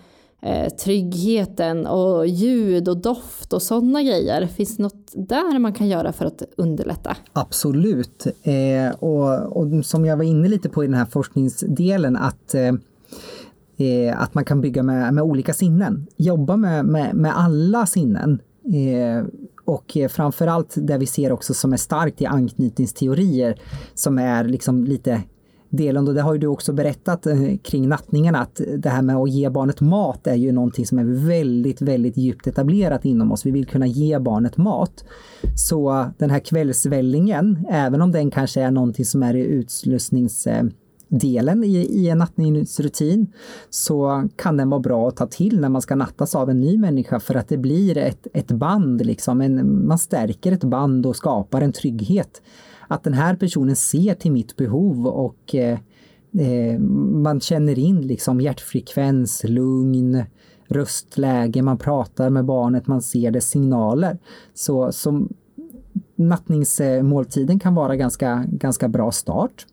eh, 0.42 0.72
tryggheten 0.72 1.86
och 1.86 2.26
ljud 2.26 2.88
och 2.88 2.96
doft 2.96 3.52
och 3.52 3.62
sådana 3.62 4.02
grejer. 4.02 4.46
Finns 4.46 4.76
det 4.76 4.82
något 4.82 5.12
där 5.14 5.58
man 5.58 5.72
kan 5.72 5.88
göra 5.88 6.12
för 6.12 6.24
att 6.24 6.42
underlätta? 6.56 7.16
Absolut. 7.32 8.26
Eh, 8.42 8.94
och, 8.98 9.56
och, 9.56 9.86
som 9.86 10.04
jag 10.04 10.16
var 10.16 10.24
inne 10.24 10.48
lite 10.48 10.68
på 10.68 10.84
i 10.84 10.86
den 10.86 10.96
här 10.96 11.06
forskningsdelen 11.06 12.16
att 12.16 12.54
eh, 12.54 12.72
eh, 13.76 14.22
att 14.22 14.34
man 14.34 14.44
kan 14.44 14.60
bygga 14.60 14.82
med, 14.82 15.14
med 15.14 15.24
olika 15.24 15.54
sinnen. 15.54 16.06
Jobba 16.16 16.56
med, 16.56 16.84
med, 16.84 17.14
med 17.14 17.38
alla 17.38 17.86
sinnen. 17.86 18.40
Eh, 18.64 19.26
och 19.64 19.96
framförallt 20.10 20.74
det 20.76 20.98
vi 20.98 21.06
ser 21.06 21.32
också 21.32 21.54
som 21.54 21.72
är 21.72 21.76
starkt 21.76 22.20
i 22.20 22.26
anknytningsteorier 22.26 23.60
som 23.94 24.18
är 24.18 24.44
liksom 24.44 24.84
lite 24.84 25.22
delen 25.70 26.08
och 26.08 26.14
det 26.14 26.22
har 26.22 26.32
ju 26.32 26.38
du 26.38 26.46
också 26.46 26.72
berättat 26.72 27.26
eh, 27.26 27.56
kring 27.62 27.88
nattningarna 27.88 28.38
att 28.38 28.60
det 28.78 28.88
här 28.88 29.02
med 29.02 29.16
att 29.16 29.30
ge 29.30 29.48
barnet 29.48 29.80
mat 29.80 30.26
är 30.26 30.34
ju 30.34 30.52
någonting 30.52 30.86
som 30.86 30.98
är 30.98 31.26
väldigt, 31.28 31.82
väldigt 31.82 32.16
djupt 32.16 32.46
etablerat 32.46 33.04
inom 33.04 33.32
oss. 33.32 33.46
Vi 33.46 33.50
vill 33.50 33.66
kunna 33.66 33.86
ge 33.86 34.18
barnet 34.18 34.56
mat. 34.56 35.04
Så 35.56 36.06
den 36.18 36.30
här 36.30 36.38
kvällsvällingen, 36.38 37.66
även 37.70 38.02
om 38.02 38.12
den 38.12 38.30
kanske 38.30 38.62
är 38.62 38.70
någonting 38.70 39.04
som 39.04 39.22
är 39.22 39.36
i 39.36 39.40
utslussnings 39.40 40.46
eh, 40.46 40.64
delen 41.08 41.64
i, 41.64 41.76
i 41.76 42.08
en 42.08 42.18
nattningsrutin 42.18 43.26
så 43.70 44.28
kan 44.36 44.56
den 44.56 44.70
vara 44.70 44.80
bra 44.80 45.08
att 45.08 45.16
ta 45.16 45.26
till 45.26 45.60
när 45.60 45.68
man 45.68 45.82
ska 45.82 45.94
nattas 45.94 46.34
av 46.34 46.50
en 46.50 46.60
ny 46.60 46.78
människa 46.78 47.20
för 47.20 47.34
att 47.34 47.48
det 47.48 47.56
blir 47.56 47.98
ett, 47.98 48.26
ett 48.32 48.52
band, 48.52 49.06
liksom. 49.06 49.40
En, 49.40 49.86
man 49.86 49.98
stärker 49.98 50.52
ett 50.52 50.64
band 50.64 51.06
och 51.06 51.16
skapar 51.16 51.60
en 51.60 51.72
trygghet. 51.72 52.42
Att 52.88 53.04
den 53.04 53.14
här 53.14 53.36
personen 53.36 53.76
ser 53.76 54.14
till 54.14 54.32
mitt 54.32 54.56
behov 54.56 55.06
och 55.06 55.54
eh, 55.54 55.78
eh, 56.38 56.78
man 56.78 57.40
känner 57.40 57.78
in 57.78 58.00
liksom 58.00 58.40
hjärtfrekvens, 58.40 59.44
lugn, 59.44 60.22
röstläge, 60.68 61.62
man 61.62 61.78
pratar 61.78 62.30
med 62.30 62.44
barnet, 62.44 62.86
man 62.86 63.02
ser 63.02 63.30
dess 63.30 63.48
signaler. 63.48 64.18
Så, 64.54 64.92
så 64.92 65.28
nattningsmåltiden 66.16 67.58
kan 67.58 67.74
vara 67.74 67.96
ganska, 67.96 68.44
ganska 68.48 68.88
bra 68.88 69.12
start. 69.12 69.66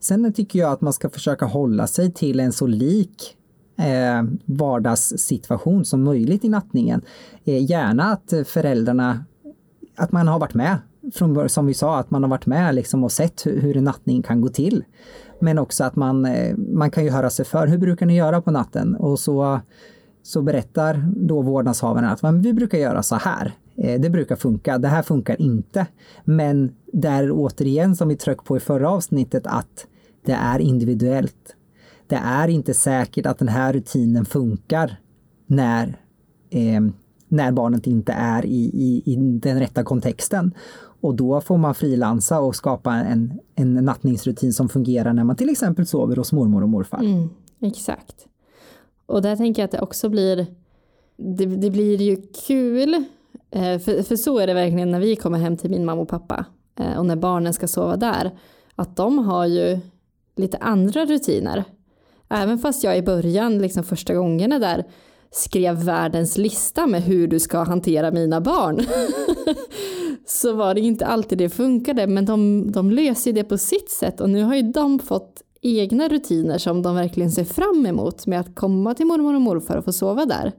Sen 0.00 0.32
tycker 0.32 0.58
jag 0.58 0.72
att 0.72 0.80
man 0.80 0.92
ska 0.92 1.10
försöka 1.10 1.44
hålla 1.44 1.86
sig 1.86 2.12
till 2.12 2.40
en 2.40 2.52
så 2.52 2.66
lik 2.66 3.36
eh, 3.78 4.22
vardagssituation 4.44 5.84
som 5.84 6.02
möjligt 6.02 6.44
i 6.44 6.48
nattningen. 6.48 7.02
Eh, 7.44 7.70
gärna 7.70 8.04
att 8.04 8.32
föräldrarna, 8.46 9.24
att 9.96 10.12
man 10.12 10.28
har 10.28 10.38
varit 10.38 10.54
med, 10.54 10.78
från, 11.14 11.48
som 11.48 11.66
vi 11.66 11.74
sa, 11.74 11.98
att 11.98 12.10
man 12.10 12.22
har 12.22 12.30
varit 12.30 12.46
med 12.46 12.74
liksom 12.74 13.04
och 13.04 13.12
sett 13.12 13.46
hur, 13.46 13.60
hur 13.60 13.76
en 13.76 13.84
nattning 13.84 14.22
kan 14.22 14.40
gå 14.40 14.48
till. 14.48 14.84
Men 15.40 15.58
också 15.58 15.84
att 15.84 15.96
man, 15.96 16.24
eh, 16.26 16.56
man 16.56 16.90
kan 16.90 17.04
ju 17.04 17.10
höra 17.10 17.30
sig 17.30 17.44
för, 17.44 17.66
hur 17.66 17.78
brukar 17.78 18.06
ni 18.06 18.16
göra 18.16 18.42
på 18.42 18.50
natten? 18.50 18.94
Och 18.94 19.18
så, 19.18 19.60
så 20.22 20.42
berättar 20.42 21.08
då 21.16 21.42
vårdnadshavaren 21.42 22.04
att 22.04 22.44
vi 22.44 22.52
brukar 22.52 22.78
göra 22.78 23.02
så 23.02 23.16
här. 23.16 23.52
Eh, 23.76 24.00
det 24.00 24.10
brukar 24.10 24.36
funka, 24.36 24.78
det 24.78 24.88
här 24.88 25.02
funkar 25.02 25.40
inte. 25.40 25.86
Men 26.24 26.72
där 26.92 27.30
återigen 27.32 27.96
som 27.96 28.08
vi 28.08 28.16
tryckte 28.16 28.44
på 28.44 28.56
i 28.56 28.60
förra 28.60 28.90
avsnittet 28.90 29.46
att 29.46 29.86
det 30.24 30.32
är 30.32 30.58
individuellt. 30.58 31.56
Det 32.06 32.16
är 32.16 32.48
inte 32.48 32.74
säkert 32.74 33.26
att 33.26 33.38
den 33.38 33.48
här 33.48 33.72
rutinen 33.72 34.24
funkar 34.24 34.96
när, 35.46 36.00
eh, 36.50 36.80
när 37.28 37.52
barnet 37.52 37.86
inte 37.86 38.12
är 38.12 38.46
i, 38.46 38.70
i, 38.74 39.02
i 39.12 39.16
den 39.16 39.58
rätta 39.58 39.84
kontexten. 39.84 40.54
Och 41.00 41.14
då 41.14 41.40
får 41.40 41.58
man 41.58 41.74
frilansa 41.74 42.40
och 42.40 42.56
skapa 42.56 42.94
en, 42.94 43.40
en 43.54 43.74
nattningsrutin 43.74 44.52
som 44.52 44.68
fungerar 44.68 45.12
när 45.12 45.24
man 45.24 45.36
till 45.36 45.48
exempel 45.48 45.86
sover 45.86 46.16
hos 46.16 46.32
mormor 46.32 46.62
och 46.62 46.68
morfar. 46.68 46.98
Mm, 46.98 47.28
exakt. 47.60 48.26
Och 49.06 49.22
där 49.22 49.36
tänker 49.36 49.62
jag 49.62 49.64
att 49.64 49.72
det 49.72 49.80
också 49.80 50.08
blir, 50.08 50.46
det, 51.16 51.46
det 51.46 51.70
blir 51.70 51.96
ju 51.96 52.16
kul, 52.46 52.94
eh, 53.50 53.78
för, 53.78 54.02
för 54.02 54.16
så 54.16 54.38
är 54.38 54.46
det 54.46 54.54
verkligen 54.54 54.90
när 54.90 55.00
vi 55.00 55.16
kommer 55.16 55.38
hem 55.38 55.56
till 55.56 55.70
min 55.70 55.84
mamma 55.84 56.02
och 56.02 56.08
pappa 56.08 56.44
eh, 56.78 56.98
och 56.98 57.06
när 57.06 57.16
barnen 57.16 57.54
ska 57.54 57.68
sova 57.68 57.96
där, 57.96 58.30
att 58.74 58.96
de 58.96 59.18
har 59.18 59.46
ju 59.46 59.80
lite 60.40 60.56
andra 60.56 61.04
rutiner. 61.04 61.64
Även 62.30 62.58
fast 62.58 62.84
jag 62.84 62.98
i 62.98 63.02
början, 63.02 63.58
liksom 63.58 63.84
första 63.84 64.14
gångerna 64.14 64.58
där, 64.58 64.84
skrev 65.30 65.84
världens 65.84 66.38
lista 66.38 66.86
med 66.86 67.02
hur 67.02 67.28
du 67.28 67.40
ska 67.40 67.62
hantera 67.62 68.10
mina 68.10 68.40
barn. 68.40 68.80
så 70.26 70.52
var 70.52 70.74
det 70.74 70.80
inte 70.80 71.06
alltid 71.06 71.38
det 71.38 71.48
funkade, 71.48 72.06
men 72.06 72.24
de, 72.24 72.72
de 72.72 72.90
löser 72.90 73.32
det 73.32 73.44
på 73.44 73.58
sitt 73.58 73.90
sätt 73.90 74.20
och 74.20 74.30
nu 74.30 74.42
har 74.42 74.54
ju 74.54 74.62
de 74.62 74.98
fått 74.98 75.42
egna 75.62 76.08
rutiner 76.08 76.58
som 76.58 76.82
de 76.82 76.94
verkligen 76.94 77.30
ser 77.30 77.44
fram 77.44 77.86
emot 77.86 78.26
med 78.26 78.40
att 78.40 78.54
komma 78.54 78.94
till 78.94 79.06
mormor 79.06 79.34
och 79.34 79.40
morfar 79.40 79.76
och 79.76 79.84
få 79.84 79.92
sova 79.92 80.26
där. 80.26 80.52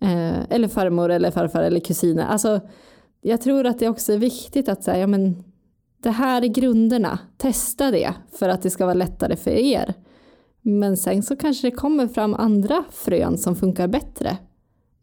Eh, 0.00 0.50
eller 0.50 0.68
farmor 0.68 1.10
eller 1.10 1.30
farfar 1.30 1.62
eller 1.62 1.80
kusiner. 1.80 2.26
Alltså, 2.26 2.60
jag 3.20 3.40
tror 3.40 3.66
att 3.66 3.78
det 3.78 3.88
också 3.88 4.12
är 4.12 4.18
viktigt 4.18 4.68
att 4.68 4.84
säga, 4.84 4.98
ja 4.98 5.06
men 5.06 5.44
det 6.02 6.10
här 6.10 6.42
är 6.42 6.46
grunderna, 6.46 7.18
testa 7.36 7.90
det 7.90 8.14
för 8.38 8.48
att 8.48 8.62
det 8.62 8.70
ska 8.70 8.84
vara 8.84 8.94
lättare 8.94 9.36
för 9.36 9.50
er. 9.50 9.94
Men 10.62 10.96
sen 10.96 11.22
så 11.22 11.36
kanske 11.36 11.66
det 11.66 11.76
kommer 11.76 12.06
fram 12.06 12.34
andra 12.34 12.84
frön 12.90 13.38
som 13.38 13.56
funkar 13.56 13.88
bättre 13.88 14.38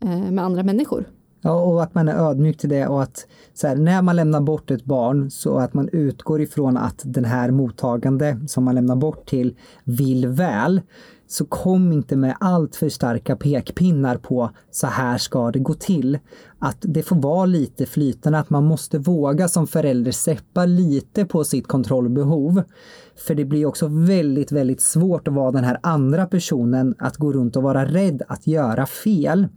eh, 0.04 0.32
med 0.32 0.46
andra 0.46 0.64
människor. 0.64 1.10
Ja, 1.42 1.62
och 1.62 1.84
att 1.84 1.96
man 1.96 2.08
är 2.08 2.30
ödmjuk 2.30 2.58
till 2.58 2.70
det 2.70 2.88
och 2.88 3.04
att 3.04 3.28
här, 3.64 3.76
när 3.76 4.02
man 4.02 4.16
lämnar 4.16 4.42
bort 4.42 4.72
ett 4.72 4.86
barn 4.86 5.32
så 5.32 5.58
att 5.58 5.74
man 5.74 5.90
utgår 5.92 6.42
ifrån 6.42 6.78
att 6.78 7.02
den 7.06 7.26
här 7.26 7.52
mottagande 7.52 8.40
som 8.48 8.64
man 8.64 8.76
lämnar 8.76 8.96
bort 8.96 9.26
till 9.26 9.56
vill 9.84 10.28
väl. 10.28 10.82
Så 11.28 11.46
kom 11.46 11.92
inte 11.92 12.16
med 12.16 12.36
allt 12.40 12.76
för 12.76 12.90
starka 12.90 13.36
pekpinnar 13.36 14.18
på 14.18 14.50
så 14.72 14.88
här 14.88 15.18
ska 15.18 15.52
det 15.52 15.60
gå 15.60 15.74
till. 15.74 16.20
Att 16.60 16.78
det 16.80 17.04
får 17.04 17.16
vara 17.16 17.46
lite 17.46 17.86
flytande, 17.86 18.40
att 18.40 18.50
man 18.50 18.66
måste 18.66 18.98
våga 18.98 19.48
som 19.48 19.68
förälder 19.68 20.12
släppa 20.12 20.66
lite 20.66 21.26
på 21.26 21.44
sitt 21.44 21.68
kontrollbehov. 21.68 22.64
För 23.28 23.36
det 23.36 23.46
blir 23.46 23.66
också 23.66 23.88
väldigt, 23.88 24.52
väldigt 24.52 24.82
svårt 24.82 25.28
att 25.28 25.34
vara 25.34 25.52
den 25.52 25.64
här 25.64 25.80
andra 25.84 26.26
personen, 26.26 26.96
att 27.00 27.18
gå 27.18 27.34
runt 27.34 27.56
och 27.56 27.64
vara 27.64 27.86
rädd 27.86 28.22
att 28.28 28.48
göra 28.48 28.86
fel 28.86 29.48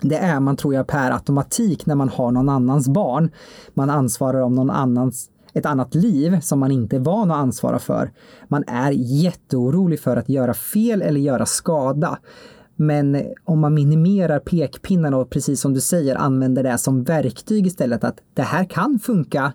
det 0.00 0.16
är 0.16 0.40
man 0.40 0.56
tror 0.56 0.74
jag 0.74 0.86
per 0.86 1.10
automatik 1.10 1.86
när 1.86 1.94
man 1.94 2.08
har 2.08 2.30
någon 2.30 2.48
annans 2.48 2.88
barn. 2.88 3.30
Man 3.74 3.90
ansvarar 3.90 4.40
om 4.40 4.54
någon 4.54 4.70
annans 4.70 5.30
ett 5.52 5.66
annat 5.66 5.94
liv 5.94 6.40
som 6.40 6.58
man 6.58 6.70
inte 6.70 6.96
är 6.96 7.00
van 7.00 7.30
att 7.30 7.36
ansvara 7.36 7.78
för. 7.78 8.10
Man 8.48 8.64
är 8.66 8.90
jätteorolig 8.90 10.00
för 10.00 10.16
att 10.16 10.28
göra 10.28 10.54
fel 10.54 11.02
eller 11.02 11.20
göra 11.20 11.46
skada. 11.46 12.18
Men 12.76 13.22
om 13.44 13.60
man 13.60 13.74
minimerar 13.74 14.38
pekpinnarna 14.38 15.16
och 15.16 15.30
precis 15.30 15.60
som 15.60 15.74
du 15.74 15.80
säger 15.80 16.16
använder 16.16 16.62
det 16.62 16.78
som 16.78 17.04
verktyg 17.04 17.66
istället 17.66 18.04
att 18.04 18.18
det 18.34 18.42
här 18.42 18.64
kan 18.64 18.98
funka, 18.98 19.52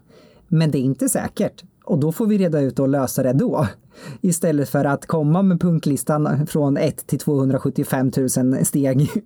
men 0.47 0.71
det 0.71 0.77
är 0.77 0.83
inte 0.83 1.09
säkert. 1.09 1.63
Och 1.83 1.99
då 1.99 2.11
får 2.11 2.27
vi 2.27 2.37
reda 2.37 2.59
ut 2.59 2.79
och 2.79 2.89
lösa 2.89 3.23
det 3.23 3.33
då. 3.33 3.67
Istället 4.21 4.69
för 4.69 4.85
att 4.85 5.05
komma 5.05 5.41
med 5.41 5.61
punktlistan 5.61 6.47
från 6.47 6.77
1 6.77 7.07
till 7.07 7.19
275 7.19 8.11
000 8.17 8.29
steg. 8.65 9.09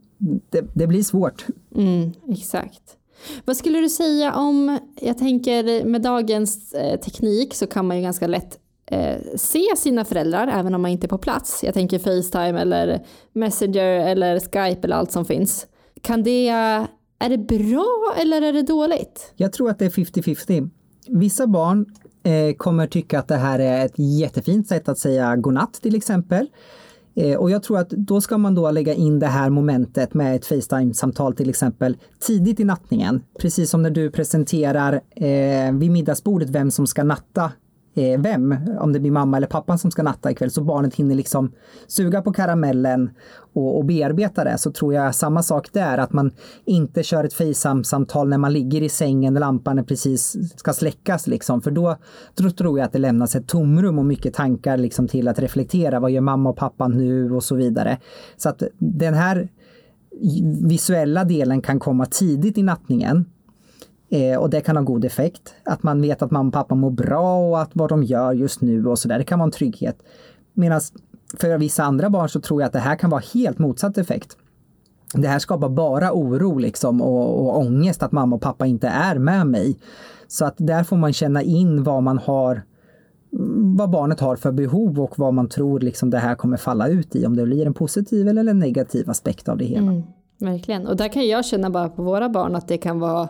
Det, 0.49 0.65
det 0.73 0.87
blir 0.87 1.03
svårt. 1.03 1.45
Mm, 1.75 2.11
exakt. 2.27 2.96
Vad 3.45 3.57
skulle 3.57 3.79
du 3.79 3.89
säga 3.89 4.35
om, 4.35 4.79
jag 5.01 5.17
tänker 5.17 5.85
med 5.85 6.01
dagens 6.01 6.73
eh, 6.73 6.99
teknik 6.99 7.53
så 7.53 7.67
kan 7.67 7.87
man 7.87 7.97
ju 7.97 8.03
ganska 8.03 8.27
lätt 8.27 8.59
eh, 8.85 9.15
se 9.35 9.65
sina 9.77 10.05
föräldrar 10.05 10.47
även 10.47 10.75
om 10.75 10.81
man 10.81 10.91
inte 10.91 11.05
är 11.05 11.09
på 11.09 11.17
plats. 11.17 11.63
Jag 11.63 11.73
tänker 11.73 11.99
Facetime 11.99 12.61
eller 12.61 13.05
Messenger 13.33 13.85
eller 13.85 14.39
Skype 14.39 14.81
eller 14.83 14.95
allt 14.95 15.11
som 15.11 15.25
finns. 15.25 15.67
Kan 16.01 16.23
det, 16.23 16.47
är 17.19 17.29
det 17.29 17.37
bra 17.37 18.15
eller 18.17 18.41
är 18.41 18.53
det 18.53 18.61
dåligt? 18.61 19.33
Jag 19.35 19.53
tror 19.53 19.69
att 19.69 19.79
det 19.79 19.85
är 19.85 19.89
50-50. 19.89 20.69
Vissa 21.07 21.47
barn 21.47 21.85
eh, 22.23 22.55
kommer 22.55 22.87
tycka 22.87 23.19
att 23.19 23.27
det 23.27 23.35
här 23.35 23.59
är 23.59 23.85
ett 23.85 23.99
jättefint 23.99 24.67
sätt 24.67 24.89
att 24.89 24.99
säga 24.99 25.35
godnatt 25.35 25.73
till 25.73 25.95
exempel. 25.95 26.47
Eh, 27.17 27.37
och 27.37 27.51
jag 27.51 27.63
tror 27.63 27.79
att 27.79 27.89
då 27.89 28.21
ska 28.21 28.37
man 28.37 28.55
då 28.55 28.71
lägga 28.71 28.93
in 28.93 29.19
det 29.19 29.27
här 29.27 29.49
momentet 29.49 30.13
med 30.13 30.35
ett 30.35 30.45
Facetime-samtal 30.45 31.35
till 31.35 31.49
exempel 31.49 31.97
tidigt 32.19 32.59
i 32.59 32.63
nattningen. 32.63 33.21
Precis 33.39 33.69
som 33.69 33.83
när 33.83 33.89
du 33.89 34.11
presenterar 34.11 34.93
eh, 35.15 35.73
vid 35.73 35.91
middagsbordet 35.91 36.49
vem 36.49 36.71
som 36.71 36.87
ska 36.87 37.03
natta 37.03 37.51
eh, 37.97 38.21
vem, 38.21 38.55
om 38.79 38.93
det 38.93 38.99
blir 38.99 39.11
mamma 39.11 39.37
eller 39.37 39.47
pappan 39.47 39.77
som 39.77 39.91
ska 39.91 40.03
natta 40.03 40.31
ikväll, 40.31 40.51
så 40.51 40.61
barnet 40.61 40.95
hinner 40.95 41.15
liksom 41.15 41.51
suga 41.87 42.21
på 42.21 42.33
karamellen 42.33 43.09
och, 43.53 43.77
och 43.77 43.85
bearbeta 43.85 44.43
det, 44.43 44.57
så 44.57 44.71
tror 44.71 44.93
jag 44.93 45.15
samma 45.15 45.43
sak 45.43 45.69
där, 45.73 45.97
att 45.97 46.13
man 46.13 46.31
inte 46.65 47.03
kör 47.03 47.23
ett 47.23 47.33
FaceTime-samtal 47.33 48.29
när 48.29 48.37
man 48.37 48.53
ligger 48.53 48.81
i 48.81 48.89
sängen 48.89 49.35
och 49.35 49.39
lampan 49.39 49.79
är 49.79 49.83
precis 49.83 50.35
ska 50.59 50.73
släckas 50.73 51.27
liksom, 51.27 51.61
för 51.61 51.71
då, 51.71 51.95
då 52.35 52.49
tror 52.49 52.79
jag 52.79 52.85
att 52.85 52.93
det 52.93 52.99
lämnas 52.99 53.35
ett 53.35 53.47
tomrum 53.47 53.99
och 53.99 54.05
mycket 54.05 54.33
tankar 54.33 54.77
liksom 54.77 55.07
till 55.07 55.27
att 55.27 55.39
reflektera, 55.39 55.99
vad 55.99 56.11
gör 56.11 56.21
mamma 56.21 56.49
och 56.49 56.57
pappa 56.57 56.87
nu 56.87 57.31
och 57.31 57.43
så 57.43 57.55
vidare. 57.55 57.97
Så 58.37 58.49
att 58.49 58.63
den 58.77 59.13
här 59.13 59.49
visuella 60.67 61.23
delen 61.23 61.61
kan 61.61 61.79
komma 61.79 62.05
tidigt 62.05 62.57
i 62.57 62.63
nattningen. 62.63 63.25
Eh, 64.09 64.39
och 64.39 64.49
det 64.49 64.61
kan 64.61 64.77
ha 64.77 64.83
god 64.83 65.05
effekt. 65.05 65.55
Att 65.63 65.83
man 65.83 66.01
vet 66.01 66.21
att 66.21 66.31
mamma 66.31 66.47
och 66.47 66.53
pappa 66.53 66.75
mår 66.75 66.91
bra 66.91 67.49
och 67.49 67.61
att 67.61 67.69
vad 67.73 67.89
de 67.89 68.03
gör 68.03 68.33
just 68.33 68.61
nu 68.61 68.87
och 68.87 68.99
sådär. 68.99 69.17
Det 69.17 69.23
kan 69.23 69.39
vara 69.39 69.47
en 69.47 69.51
trygghet. 69.51 70.03
Medan 70.53 70.81
för 71.37 71.57
vissa 71.57 71.83
andra 71.83 72.09
barn 72.09 72.29
så 72.29 72.39
tror 72.39 72.61
jag 72.61 72.67
att 72.67 72.73
det 72.73 72.79
här 72.79 72.95
kan 72.95 73.09
vara 73.09 73.23
helt 73.33 73.59
motsatt 73.59 73.97
effekt. 73.97 74.37
Det 75.13 75.27
här 75.27 75.39
skapar 75.39 75.69
bara 75.69 76.11
oro 76.13 76.57
liksom 76.57 77.01
och, 77.01 77.39
och 77.39 77.57
ångest 77.57 78.03
att 78.03 78.11
mamma 78.11 78.35
och 78.35 78.41
pappa 78.41 78.65
inte 78.65 78.87
är 78.87 79.19
med 79.19 79.47
mig. 79.47 79.77
Så 80.27 80.45
att 80.45 80.55
där 80.57 80.83
får 80.83 80.97
man 80.97 81.13
känna 81.13 81.41
in 81.41 81.83
vad 81.83 82.03
man 82.03 82.17
har 82.17 82.61
vad 83.77 83.89
barnet 83.89 84.19
har 84.19 84.35
för 84.35 84.51
behov 84.51 84.99
och 84.99 85.19
vad 85.19 85.33
man 85.33 85.49
tror 85.49 85.79
liksom 85.79 86.09
det 86.09 86.17
här 86.17 86.35
kommer 86.35 86.57
falla 86.57 86.87
ut 86.87 87.15
i. 87.15 87.25
Om 87.25 87.35
det 87.35 87.43
blir 87.43 87.65
en 87.65 87.73
positiv 87.73 88.27
eller 88.27 88.47
en 88.47 88.59
negativ 88.59 89.09
aspekt 89.09 89.49
av 89.49 89.57
det 89.57 89.65
hela. 89.65 89.91
Mm, 89.91 90.03
verkligen. 90.39 90.87
Och 90.87 90.97
där 90.97 91.07
kan 91.07 91.27
jag 91.27 91.45
känna 91.45 91.69
bara 91.69 91.89
på 91.89 92.03
våra 92.03 92.29
barn 92.29 92.55
att 92.55 92.67
det 92.67 92.77
kan 92.77 92.99
vara 92.99 93.29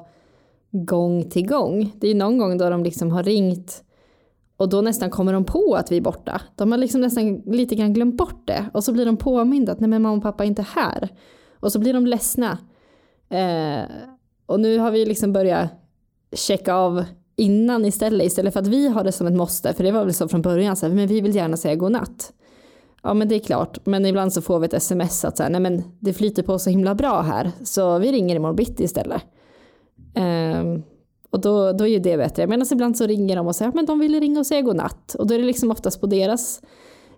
gång 0.85 1.29
till 1.29 1.47
gång. 1.47 1.91
Det 1.95 2.07
är 2.07 2.11
ju 2.11 2.17
någon 2.17 2.37
gång 2.37 2.57
då 2.57 2.69
de 2.69 2.83
liksom 2.83 3.11
har 3.11 3.23
ringt 3.23 3.83
och 4.57 4.69
då 4.69 4.81
nästan 4.81 5.09
kommer 5.09 5.33
de 5.33 5.45
på 5.45 5.75
att 5.75 5.91
vi 5.91 5.97
är 5.97 6.01
borta. 6.01 6.41
De 6.55 6.71
har 6.71 6.77
liksom 6.77 7.01
nästan 7.01 7.35
lite 7.35 7.75
grann 7.75 7.93
glömt 7.93 8.17
bort 8.17 8.47
det 8.47 8.65
och 8.73 8.83
så 8.83 8.93
blir 8.93 9.05
de 9.05 9.17
påminda 9.17 9.71
att 9.71 9.79
nej 9.79 9.89
men 9.89 10.01
mamma 10.01 10.17
och 10.17 10.23
pappa 10.23 10.43
är 10.43 10.47
inte 10.47 10.65
här. 10.75 11.09
Och 11.59 11.71
så 11.71 11.79
blir 11.79 11.93
de 11.93 12.07
ledsna. 12.07 12.57
Eh, 13.29 13.83
och 14.45 14.59
nu 14.59 14.77
har 14.77 14.91
vi 14.91 15.05
liksom 15.05 15.33
börjat 15.33 15.69
checka 16.31 16.73
av 16.73 17.03
innan 17.35 17.85
istället, 17.85 18.27
istället 18.27 18.53
för 18.53 18.59
att 18.59 18.67
vi 18.67 18.87
har 18.87 19.03
det 19.03 19.11
som 19.11 19.27
ett 19.27 19.33
måste, 19.33 19.73
för 19.73 19.83
det 19.83 19.91
var 19.91 20.05
väl 20.05 20.13
så 20.13 20.27
från 20.27 20.41
början, 20.41 20.75
så 20.75 20.87
här, 20.87 20.93
men 20.93 21.07
vi 21.07 21.21
vill 21.21 21.35
gärna 21.35 21.57
säga 21.57 21.75
godnatt. 21.75 22.33
Ja 23.03 23.13
men 23.13 23.27
det 23.27 23.35
är 23.35 23.39
klart, 23.39 23.85
men 23.85 24.05
ibland 24.05 24.33
så 24.33 24.41
får 24.41 24.59
vi 24.59 24.65
ett 24.65 24.73
sms 24.73 25.25
att 25.25 25.37
så 25.37 25.43
här, 25.43 25.49
nej 25.49 25.61
men 25.61 25.83
det 25.99 26.13
flyter 26.13 26.43
på 26.43 26.59
så 26.59 26.69
himla 26.69 26.95
bra 26.95 27.21
här, 27.21 27.51
så 27.63 27.97
vi 27.97 28.11
ringer 28.11 28.35
imorgon 28.35 28.55
bitti 28.55 28.83
istället. 28.83 29.21
Um, 30.17 30.83
och 31.29 31.41
då, 31.41 31.71
då 31.71 31.83
är 31.83 31.89
ju 31.89 31.99
det 31.99 32.17
bättre. 32.17 32.47
Medan 32.47 32.67
ibland 32.71 32.97
så 32.97 33.07
ringer 33.07 33.35
de 33.35 33.47
och 33.47 33.55
säger 33.55 33.79
att 33.79 33.87
de 33.87 33.99
vill 33.99 34.19
ringa 34.19 34.39
och 34.39 34.47
säga 34.47 34.61
godnatt. 34.61 35.15
Och 35.19 35.27
då 35.27 35.33
är 35.33 35.39
det 35.39 35.45
liksom 35.45 35.71
oftast 35.71 36.01
på 36.01 36.07
deras, 36.07 36.61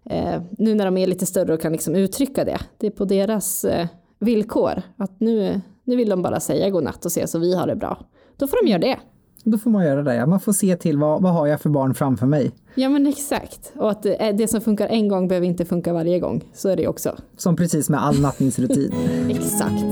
eh, 0.06 0.42
nu 0.58 0.76
när 0.76 0.86
de 0.86 0.98
är 0.98 1.08
lite 1.08 1.26
större 1.26 1.54
och 1.54 1.62
kan 1.62 1.72
liksom 1.72 1.96
uttrycka 1.96 2.46
det, 2.46 2.58
det 2.78 2.88
är 2.88 2.92
på 2.92 3.06
deras 3.06 3.66
eh, 3.66 3.88
villkor. 4.20 4.82
Att 4.98 5.20
nu, 5.20 5.62
nu 5.84 5.96
vill 5.96 6.10
de 6.10 6.22
bara 6.22 6.40
säga 6.40 6.70
godnatt 6.70 7.06
och 7.06 7.12
se 7.12 7.28
så 7.28 7.40
vi 7.40 7.56
har 7.56 7.68
det 7.68 7.76
bra. 7.76 8.06
Då 8.38 8.48
får 8.48 8.66
de 8.66 8.70
göra 8.70 8.82
det. 8.82 8.98
Då 9.44 9.58
får 9.58 9.70
man 9.70 9.86
göra 9.86 10.04
det, 10.04 10.16
ja. 10.16 10.26
Man 10.26 10.40
får 10.40 10.54
se 10.54 10.76
till 10.76 10.98
vad, 10.98 11.22
vad 11.22 11.34
har 11.34 11.48
jag 11.48 11.62
för 11.62 11.70
barn 11.70 11.94
framför 11.94 12.26
mig. 12.26 12.52
Ja 12.76 12.90
men 12.90 13.08
exakt. 13.08 13.74
Och 13.76 13.92
att 13.92 14.04
det, 14.04 14.32
det 14.38 14.48
som 14.48 14.62
funkar 14.62 14.88
en 14.88 15.08
gång 15.08 15.28
behöver 15.28 15.48
inte 15.48 15.66
funka 15.66 15.94
varje 15.94 16.20
gång. 16.20 16.44
Så 16.54 16.70
är 16.70 16.76
det 16.76 16.88
också. 16.88 17.16
Som 17.38 17.56
precis 17.56 17.90
med 17.90 18.04
all 18.04 18.22
nattningsrutin. 18.22 18.94
exakt. 19.30 19.86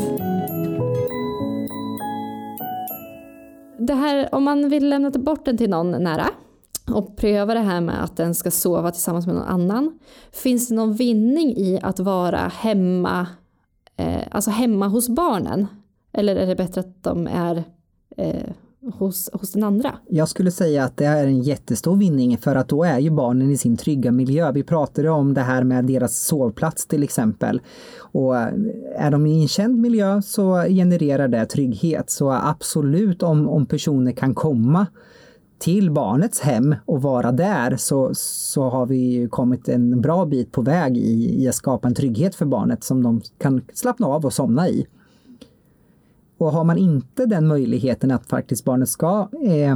Det 3.80 3.94
här, 3.94 4.36
om 4.36 4.44
man 4.44 4.70
vill 4.70 4.90
lämna 4.90 5.10
bort 5.10 5.46
den 5.46 5.58
till 5.58 5.70
någon 5.70 5.92
nära 5.92 6.30
och 6.92 7.18
pröva 7.18 7.54
det 7.54 7.60
här 7.60 7.82
med 7.82 8.04
att 8.04 8.18
den 8.18 8.36
ska 8.36 8.52
sova 8.52 8.92
tillsammans 8.92 9.26
med 9.28 9.36
någon 9.36 9.48
annan. 9.48 10.00
Finns 10.32 10.68
det 10.68 10.76
någon 10.76 10.94
vinning 10.94 11.58
i 11.58 11.80
att 11.84 12.00
vara 12.00 12.38
hemma, 12.38 13.28
eh, 13.96 14.22
alltså 14.32 14.52
hemma 14.52 14.88
hos 14.88 15.10
barnen? 15.10 15.68
Eller 16.14 16.36
är 16.36 16.48
det 16.48 16.56
bättre 16.56 16.82
att 16.82 17.04
de 17.04 17.28
är 17.28 17.64
eh, 18.18 18.50
hos, 18.96 19.30
hos 19.34 19.52
den 19.52 19.64
andra? 19.64 19.96
Jag 20.08 20.30
skulle 20.30 20.52
säga 20.52 20.84
att 20.84 20.98
det 20.98 21.06
är 21.06 21.28
en 21.28 21.42
jättestor 21.42 21.96
vinning 21.96 22.38
för 22.38 22.56
att 22.56 22.70
då 22.70 22.84
är 22.84 23.00
ju 23.00 23.10
barnen 23.10 23.52
i 23.52 23.58
sin 23.58 23.78
trygga 23.78 24.12
miljö. 24.12 24.52
Vi 24.52 24.64
pratade 24.64 25.10
om 25.10 25.34
det 25.34 25.42
här 25.42 25.64
med 25.64 25.86
deras 25.86 26.20
sovplats 26.20 26.88
till 26.88 27.04
exempel. 27.04 27.62
Och 27.98 28.38
eh, 28.38 28.54
är 28.96 29.12
de 29.12 29.26
i 29.26 29.42
en 29.42 29.48
känd 29.48 29.80
miljö 29.80 30.22
så 30.22 30.64
genererar 30.64 31.28
det 31.28 31.46
trygghet. 31.46 32.10
Så 32.10 32.32
absolut 32.32 33.24
om, 33.24 33.50
om 33.50 33.66
personer 33.66 34.12
kan 34.12 34.36
komma 34.36 34.86
till 35.60 35.92
barnets 35.92 36.40
hem 36.40 36.76
och 36.86 37.02
vara 37.02 37.32
där 37.32 37.76
så, 37.78 38.12
så 38.14 38.70
har 38.70 38.86
vi 38.86 39.28
kommit 39.32 39.70
en 39.70 40.02
bra 40.02 40.26
bit 40.26 40.52
på 40.52 40.62
väg 40.62 40.98
i, 40.98 41.44
i 41.44 41.48
att 41.48 41.56
skapa 41.56 41.88
en 41.88 41.96
trygghet 41.96 42.36
för 42.36 42.46
barnet 42.46 42.84
som 42.84 43.04
de 43.04 43.22
kan 43.38 43.62
slappna 43.74 44.08
av 44.08 44.26
och 44.26 44.34
somna 44.34 44.70
i. 44.70 44.88
Och 46.38 46.52
har 46.52 46.64
man 46.64 46.78
inte 46.78 47.26
den 47.26 47.48
möjligheten 47.48 48.12
att 48.12 48.26
faktiskt 48.26 48.66
barnet 48.66 48.90
ska 48.90 49.30
eh, 49.44 49.76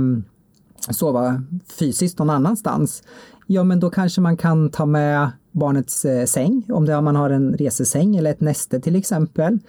sova 0.90 1.44
fysiskt 1.80 2.20
någon 2.20 2.30
annanstans, 2.30 3.04
ja 3.48 3.64
men 3.64 3.80
då 3.80 3.90
kanske 3.90 4.22
man 4.22 4.38
kan 4.38 4.70
ta 4.70 4.86
med 4.86 5.32
barnets 5.52 6.06
eh, 6.06 6.26
säng, 6.26 6.64
om 6.70 6.86
det, 6.86 7.02
man 7.02 7.16
har 7.16 7.30
en 7.30 7.54
resesäng 7.54 8.16
eller 8.16 8.32
ett 8.32 8.42
näste 8.42 8.80
till 8.80 8.96
exempel. 8.96 9.60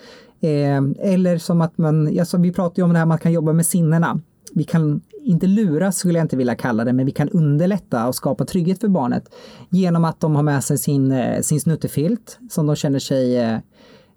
Eh, 0.40 0.83
eller 0.98 1.38
som 1.38 1.61
att 1.61 1.78
man, 1.78 2.18
alltså 2.18 2.38
vi 2.38 2.52
pratar 2.52 2.76
ju 2.76 2.85
om 2.85 2.92
det 2.92 2.98
här 2.98 3.07
man 3.07 3.18
kan 3.18 3.33
jobba 3.33 3.52
med 3.52 3.66
sinnena. 3.66 4.20
Vi 4.55 4.64
kan 4.64 5.00
inte 5.24 5.46
lura 5.46 5.92
skulle 5.92 6.18
jag 6.18 6.24
inte 6.24 6.37
vilja 6.37 6.55
kalla 6.55 6.85
det, 6.85 6.92
men 6.92 7.07
vi 7.07 7.12
kan 7.12 7.28
underlätta 7.28 8.09
och 8.09 8.14
skapa 8.14 8.44
trygghet 8.44 8.81
för 8.81 8.88
barnet 8.88 9.35
genom 9.70 10.05
att 10.05 10.20
de 10.20 10.37
har 10.37 10.42
med 10.42 10.64
sig 10.64 10.78
sin, 10.78 11.12
eh, 11.12 11.40
sin 11.40 11.61
snuttefilt 11.61 12.38
som 12.50 12.66
de 12.66 12.76
känner 12.76 12.98
sig 12.98 13.37
eh, 13.37 13.59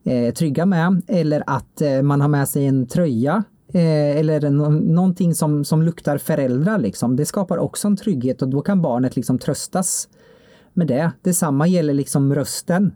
eh, 0.06 0.34
trygga 0.34 0.66
med 0.66 1.02
eller 1.08 1.44
att 1.48 1.82
eh, 1.82 2.02
man 2.02 2.22
har 2.22 2.28
med 2.28 2.50
sig 2.50 2.66
en 2.66 2.88
tröja 2.88 3.44
eh, 3.74 4.18
eller 4.18 4.50
no 4.50 4.70
någonting 4.70 5.36
som, 5.36 5.66
som 5.66 5.84
luktar 5.84 6.18
föräldrar. 6.18 6.80
Liksom. 6.80 7.16
Det 7.16 7.26
skapar 7.26 7.58
också 7.58 7.88
en 7.88 7.98
trygghet 7.98 8.42
och 8.42 8.48
då 8.48 8.62
kan 8.62 8.82
barnet 8.82 9.16
liksom 9.16 9.40
tröstas 9.40 10.08
med 10.74 10.88
det. 10.88 11.12
Detsamma 11.22 11.68
gäller 11.68 11.94
liksom 11.94 12.36
rösten. 12.36 12.92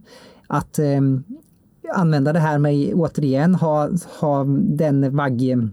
Att 0.47 0.79
eh, 0.79 1.01
använda 1.93 2.33
det 2.33 2.39
här 2.39 2.57
med, 2.57 2.93
återigen, 2.93 3.55
ha, 3.55 3.89
ha 4.19 4.43
den 4.59 5.15
vagg 5.15 5.71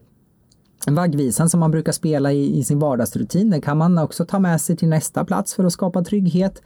Vaggvisan 0.87 1.51
som 1.51 1.61
man 1.61 1.71
brukar 1.71 1.93
spela 1.93 2.33
i, 2.33 2.59
i 2.59 2.65
sin 2.65 2.79
vardagsrutin, 2.79 3.51
den 3.51 3.61
kan 3.61 3.79
man 3.79 3.99
också 3.99 4.25
ta 4.25 4.39
med 4.39 4.61
sig 4.61 4.77
till 4.77 4.89
nästa 4.89 5.25
plats 5.25 5.55
för 5.55 5.65
att 5.65 5.73
skapa 5.73 6.05
trygghet. 6.05 6.63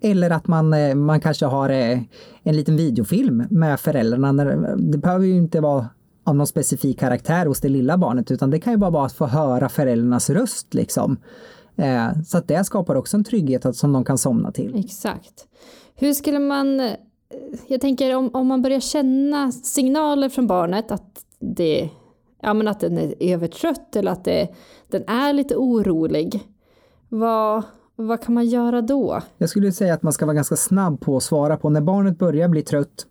Eller 0.00 0.30
att 0.30 0.46
man, 0.46 0.74
eh, 0.74 0.94
man 0.94 1.20
kanske 1.20 1.46
har 1.46 1.70
eh, 1.70 1.98
en 2.42 2.56
liten 2.56 2.76
videofilm 2.76 3.44
med 3.50 3.80
föräldrarna. 3.80 4.44
Det 4.76 4.98
behöver 4.98 5.26
ju 5.26 5.36
inte 5.36 5.60
vara 5.60 5.88
av 6.24 6.36
någon 6.36 6.46
specifik 6.46 7.00
karaktär 7.00 7.46
hos 7.46 7.60
det 7.60 7.68
lilla 7.68 7.98
barnet 7.98 8.30
utan 8.30 8.50
det 8.50 8.60
kan 8.60 8.72
ju 8.72 8.76
bara 8.76 8.90
vara 8.90 9.06
att 9.06 9.12
få 9.12 9.26
höra 9.26 9.68
föräldrarnas 9.68 10.30
röst 10.30 10.74
liksom. 10.74 11.16
Eh, 11.76 12.22
så 12.26 12.38
att 12.38 12.48
det 12.48 12.64
skapar 12.64 12.94
också 12.94 13.16
en 13.16 13.24
trygghet 13.24 13.76
som 13.76 13.92
de 13.92 14.04
kan 14.04 14.18
somna 14.18 14.52
till. 14.52 14.84
Exakt. 14.84 15.46
Hur 15.94 16.12
skulle 16.12 16.38
man, 16.38 16.90
jag 17.66 17.80
tänker 17.80 18.16
om, 18.16 18.30
om 18.32 18.46
man 18.46 18.62
börjar 18.62 18.80
känna 18.80 19.52
signaler 19.52 20.28
från 20.28 20.46
barnet 20.46 20.90
att 20.90 21.24
det 21.38 21.90
ja, 22.42 22.54
men 22.54 22.68
att 22.68 22.80
den 22.80 22.98
är 22.98 23.14
övertrött 23.20 23.96
eller 23.96 24.12
att 24.12 24.24
det, 24.24 24.48
den 24.88 25.08
är 25.08 25.32
lite 25.32 25.56
orolig. 25.56 26.40
vad, 27.08 27.62
vad 28.00 28.22
kan 28.22 28.34
man 28.34 28.46
göra 28.46 28.82
då? 28.82 29.20
Jag 29.38 29.48
skulle 29.48 29.72
säga 29.72 29.94
att 29.94 30.02
man 30.02 30.12
ska 30.12 30.26
vara 30.26 30.34
ganska 30.34 30.56
snabb 30.56 31.00
på 31.00 31.16
att 31.16 31.22
svara 31.22 31.56
på 31.56 31.70
när 31.70 31.80
barnet 31.80 32.18
börjar 32.18 32.48
bli 32.48 32.62
trött. 32.62 33.06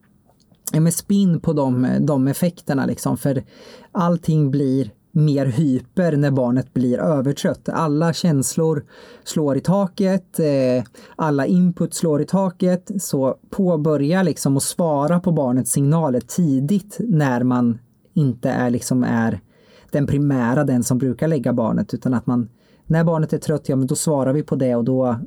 Med 0.74 0.94
spinn 0.94 1.40
på 1.40 1.54
de, 1.54 1.88
de 2.00 2.28
effekterna 2.28 2.86
liksom, 2.86 3.18
för 3.18 3.44
allting 3.92 4.52
blir 4.52 4.92
mer 5.12 5.46
hyper 5.46 6.18
när 6.18 6.32
barnet 6.32 6.74
blir 6.74 7.00
övertrött. 7.00 7.70
Alla 7.70 8.14
känslor 8.14 8.86
slår 9.24 9.58
i 9.58 9.62
taket, 9.62 10.40
eh, 10.40 10.84
alla 11.16 11.46
input 11.46 11.94
slår 11.94 12.22
i 12.22 12.26
taket. 12.26 12.92
Så 13.00 13.36
påbörja 13.50 14.24
liksom 14.24 14.58
att 14.58 14.64
svara 14.64 15.20
på 15.20 15.32
barnets 15.32 15.72
signaler 15.72 16.22
tidigt 16.22 16.98
när 17.00 17.44
man 17.44 17.80
inte 18.14 18.50
är 18.50 18.70
liksom 18.70 19.04
är 19.04 19.40
den 19.92 20.08
primära, 20.08 20.64
den 20.64 20.84
som 20.84 20.98
brukar 20.98 21.28
lägga 21.28 21.54
barnet, 21.54 21.94
utan 21.94 22.14
att 22.14 22.28
man 22.28 22.50
när 22.90 23.04
barnet 23.04 23.34
är 23.34 23.38
trött, 23.38 23.70
ja 23.70 23.76
men 23.76 23.88
då 23.88 23.96
svarar 23.96 24.34
vi 24.34 24.44
på 24.44 24.56
det 24.56 24.76
och 24.76 24.84
då, 24.84 25.20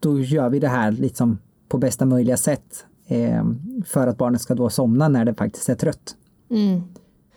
då 0.00 0.20
gör 0.20 0.50
vi 0.50 0.58
det 0.58 0.68
här 0.68 0.92
liksom 0.92 1.38
på 1.68 1.78
bästa 1.78 2.06
möjliga 2.06 2.36
sätt 2.36 2.84
eh, 3.06 3.44
för 3.86 4.06
att 4.06 4.18
barnet 4.18 4.40
ska 4.40 4.54
då 4.54 4.70
somna 4.70 5.08
när 5.08 5.24
det 5.24 5.34
faktiskt 5.34 5.68
är 5.68 5.74
trött. 5.74 6.16
Mm. 6.50 6.82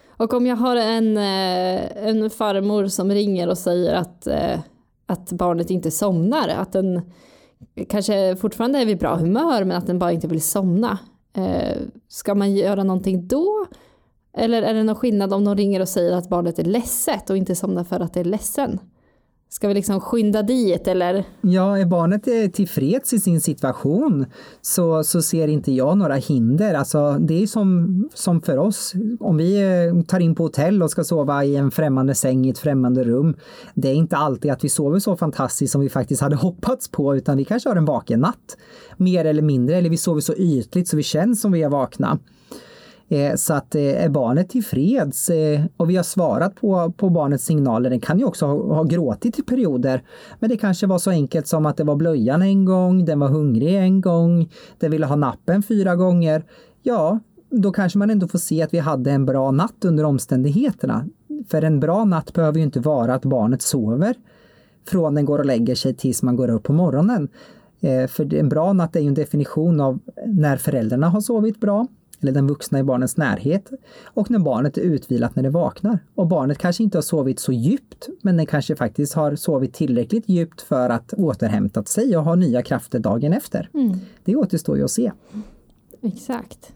Och 0.07 0.33
om 0.33 0.45
jag 0.45 0.55
har 0.55 0.75
en, 0.75 1.17
eh, 1.17 2.07
en 2.07 2.29
farmor 2.29 2.87
som 2.87 3.11
ringer 3.11 3.49
och 3.49 3.57
säger 3.57 3.93
att, 3.93 4.27
eh, 4.27 4.59
att 5.05 5.31
barnet 5.31 5.69
inte 5.69 5.91
somnar, 5.91 6.47
att 6.47 6.71
den 6.71 7.01
kanske 7.89 8.35
fortfarande 8.35 8.79
är 8.79 8.85
vid 8.85 8.99
bra 8.99 9.15
humör 9.15 9.63
men 9.63 9.77
att 9.77 9.87
den 9.87 9.99
bara 9.99 10.11
inte 10.11 10.27
vill 10.27 10.41
somna. 10.41 10.97
Eh, 11.33 11.77
ska 12.07 12.35
man 12.35 12.53
göra 12.53 12.83
någonting 12.83 13.27
då? 13.27 13.65
Eller 14.37 14.61
är 14.61 14.73
det 14.73 14.83
någon 14.83 14.95
skillnad 14.95 15.33
om 15.33 15.45
de 15.45 15.55
ringer 15.55 15.79
och 15.79 15.89
säger 15.89 16.13
att 16.13 16.29
barnet 16.29 16.59
är 16.59 16.63
ledset 16.63 17.29
och 17.29 17.37
inte 17.37 17.55
somnar 17.55 17.83
för 17.83 17.99
att 17.99 18.13
det 18.13 18.19
är 18.19 18.23
ledsen? 18.23 18.79
Ska 19.53 19.67
vi 19.67 19.73
liksom 19.73 19.99
skynda 19.99 20.43
dit 20.43 20.87
eller? 20.87 21.25
Ja, 21.41 21.77
är 21.79 21.85
barnet 21.85 22.27
eh, 22.27 22.51
tillfreds 22.51 23.13
i 23.13 23.19
sin 23.19 23.41
situation 23.41 24.25
så, 24.61 25.03
så 25.03 25.21
ser 25.21 25.47
inte 25.47 25.71
jag 25.71 25.97
några 25.97 26.15
hinder. 26.15 26.73
Alltså, 26.73 27.17
det 27.19 27.43
är 27.43 27.47
som, 27.47 28.09
som 28.13 28.41
för 28.41 28.57
oss, 28.57 28.93
om 29.19 29.37
vi 29.37 29.61
eh, 29.61 30.03
tar 30.03 30.19
in 30.19 30.35
på 30.35 30.43
hotell 30.43 30.83
och 30.83 30.91
ska 30.91 31.03
sova 31.03 31.43
i 31.43 31.55
en 31.55 31.71
främmande 31.71 32.15
säng 32.15 32.45
i 32.45 32.49
ett 32.49 32.59
främmande 32.59 33.03
rum. 33.03 33.35
Det 33.73 33.89
är 33.89 33.93
inte 33.93 34.17
alltid 34.17 34.51
att 34.51 34.63
vi 34.63 34.69
sover 34.69 34.99
så 34.99 35.15
fantastiskt 35.15 35.71
som 35.71 35.81
vi 35.81 35.89
faktiskt 35.89 36.21
hade 36.21 36.35
hoppats 36.45 36.91
på, 36.91 37.15
utan 37.15 37.37
vi 37.37 37.45
kanske 37.45 37.69
har 37.69 37.75
en 37.75 37.85
vaken 37.85 38.19
natt. 38.19 38.57
Mer 38.97 39.25
eller 39.25 39.41
mindre, 39.41 39.75
eller 39.75 39.89
vi 39.89 39.97
sover 39.97 40.21
så 40.21 40.33
ytligt 40.33 40.87
så 40.87 40.97
vi 40.97 41.03
känns 41.03 41.41
som 41.41 41.51
vi 41.51 41.63
är 41.63 41.69
vakna. 41.69 42.19
Eh, 43.13 43.35
så 43.35 43.53
att 43.53 43.75
eh, 43.75 44.03
är 44.03 44.09
barnet 44.09 44.49
tillfreds 44.49 45.29
eh, 45.29 45.61
och 45.77 45.89
vi 45.89 45.95
har 45.95 46.03
svarat 46.03 46.55
på, 46.55 46.91
på 46.97 47.09
barnets 47.09 47.45
signaler, 47.45 47.89
den 47.89 47.99
kan 47.99 48.19
ju 48.19 48.25
också 48.25 48.45
ha, 48.45 48.75
ha 48.75 48.83
gråtit 48.83 49.39
i 49.39 49.41
perioder. 49.41 50.03
Men 50.39 50.49
det 50.49 50.57
kanske 50.57 50.87
var 50.87 50.97
så 50.97 51.11
enkelt 51.11 51.47
som 51.47 51.65
att 51.65 51.77
det 51.77 51.83
var 51.83 51.95
blöjan 51.95 52.41
en 52.41 52.65
gång, 52.65 53.05
den 53.05 53.19
var 53.19 53.27
hungrig 53.27 53.75
en 53.75 54.01
gång, 54.01 54.49
den 54.79 54.91
ville 54.91 55.05
ha 55.05 55.15
nappen 55.15 55.63
fyra 55.63 55.95
gånger. 55.95 56.43
Ja, 56.83 57.19
då 57.49 57.71
kanske 57.71 57.99
man 57.99 58.09
ändå 58.09 58.27
får 58.27 58.39
se 58.39 58.61
att 58.61 58.73
vi 58.73 58.79
hade 58.79 59.11
en 59.11 59.25
bra 59.25 59.51
natt 59.51 59.85
under 59.85 60.03
omständigheterna. 60.03 61.05
För 61.47 61.61
en 61.61 61.79
bra 61.79 62.05
natt 62.05 62.33
behöver 62.33 62.57
ju 62.57 62.63
inte 62.63 62.79
vara 62.79 63.13
att 63.13 63.25
barnet 63.25 63.61
sover 63.61 64.15
från 64.87 65.15
den 65.15 65.25
går 65.25 65.39
och 65.39 65.45
lägger 65.45 65.75
sig 65.75 65.93
tills 65.93 66.23
man 66.23 66.35
går 66.35 66.49
upp 66.49 66.63
på 66.63 66.73
morgonen. 66.73 67.27
För 68.07 68.33
en 68.33 68.49
bra 68.49 68.73
natt 68.73 68.95
är 68.95 68.99
ju 68.99 69.07
en 69.07 69.13
definition 69.13 69.79
av 69.79 69.99
när 70.27 70.57
föräldrarna 70.57 71.09
har 71.09 71.21
sovit 71.21 71.59
bra, 71.59 71.87
eller 72.23 72.31
den 72.31 72.47
vuxna 72.47 72.79
i 72.79 72.83
barnets 72.83 73.17
närhet 73.17 73.71
och 74.05 74.31
när 74.31 74.39
barnet 74.39 74.77
är 74.77 74.81
utvilat 74.81 75.35
när 75.35 75.43
det 75.43 75.49
vaknar. 75.49 75.99
Och 76.15 76.27
barnet 76.27 76.57
kanske 76.57 76.83
inte 76.83 76.97
har 76.97 77.03
sovit 77.03 77.39
så 77.39 77.51
djupt, 77.51 78.09
men 78.21 78.37
den 78.37 78.45
kanske 78.45 78.75
faktiskt 78.75 79.13
har 79.13 79.35
sovit 79.35 79.73
tillräckligt 79.73 80.29
djupt 80.29 80.61
för 80.61 80.89
att 80.89 81.13
återhämtat 81.13 81.87
sig 81.87 82.17
och 82.17 82.23
ha 82.23 82.35
nya 82.35 82.61
krafter 82.61 82.99
dagen 82.99 83.33
efter. 83.33 83.69
Mm. 83.73 83.97
Det 84.23 84.35
återstår 84.35 84.77
ju 84.77 84.83
att 84.83 84.91
se. 84.91 85.11
Exakt. 86.01 86.73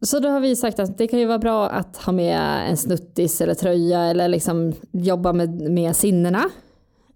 Så 0.00 0.18
då 0.18 0.28
har 0.28 0.40
vi 0.40 0.56
sagt 0.56 0.78
att 0.78 0.98
det 0.98 1.06
kan 1.06 1.18
ju 1.18 1.26
vara 1.26 1.38
bra 1.38 1.68
att 1.68 1.96
ha 1.96 2.12
med 2.12 2.70
en 2.70 2.76
snuttis 2.76 3.40
eller 3.40 3.54
tröja 3.54 4.00
eller 4.00 4.28
liksom 4.28 4.72
jobba 4.92 5.32
med, 5.32 5.70
med 5.70 5.96
sinnena 5.96 6.44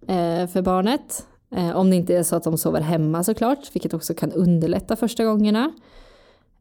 eh, 0.06 0.46
för 0.46 0.62
barnet. 0.62 1.26
Eh, 1.56 1.76
om 1.76 1.90
det 1.90 1.96
inte 1.96 2.16
är 2.16 2.22
så 2.22 2.36
att 2.36 2.44
de 2.44 2.58
sover 2.58 2.80
hemma 2.80 3.24
såklart, 3.24 3.74
vilket 3.74 3.94
också 3.94 4.14
kan 4.14 4.32
underlätta 4.32 4.96
första 4.96 5.24
gångerna 5.24 5.72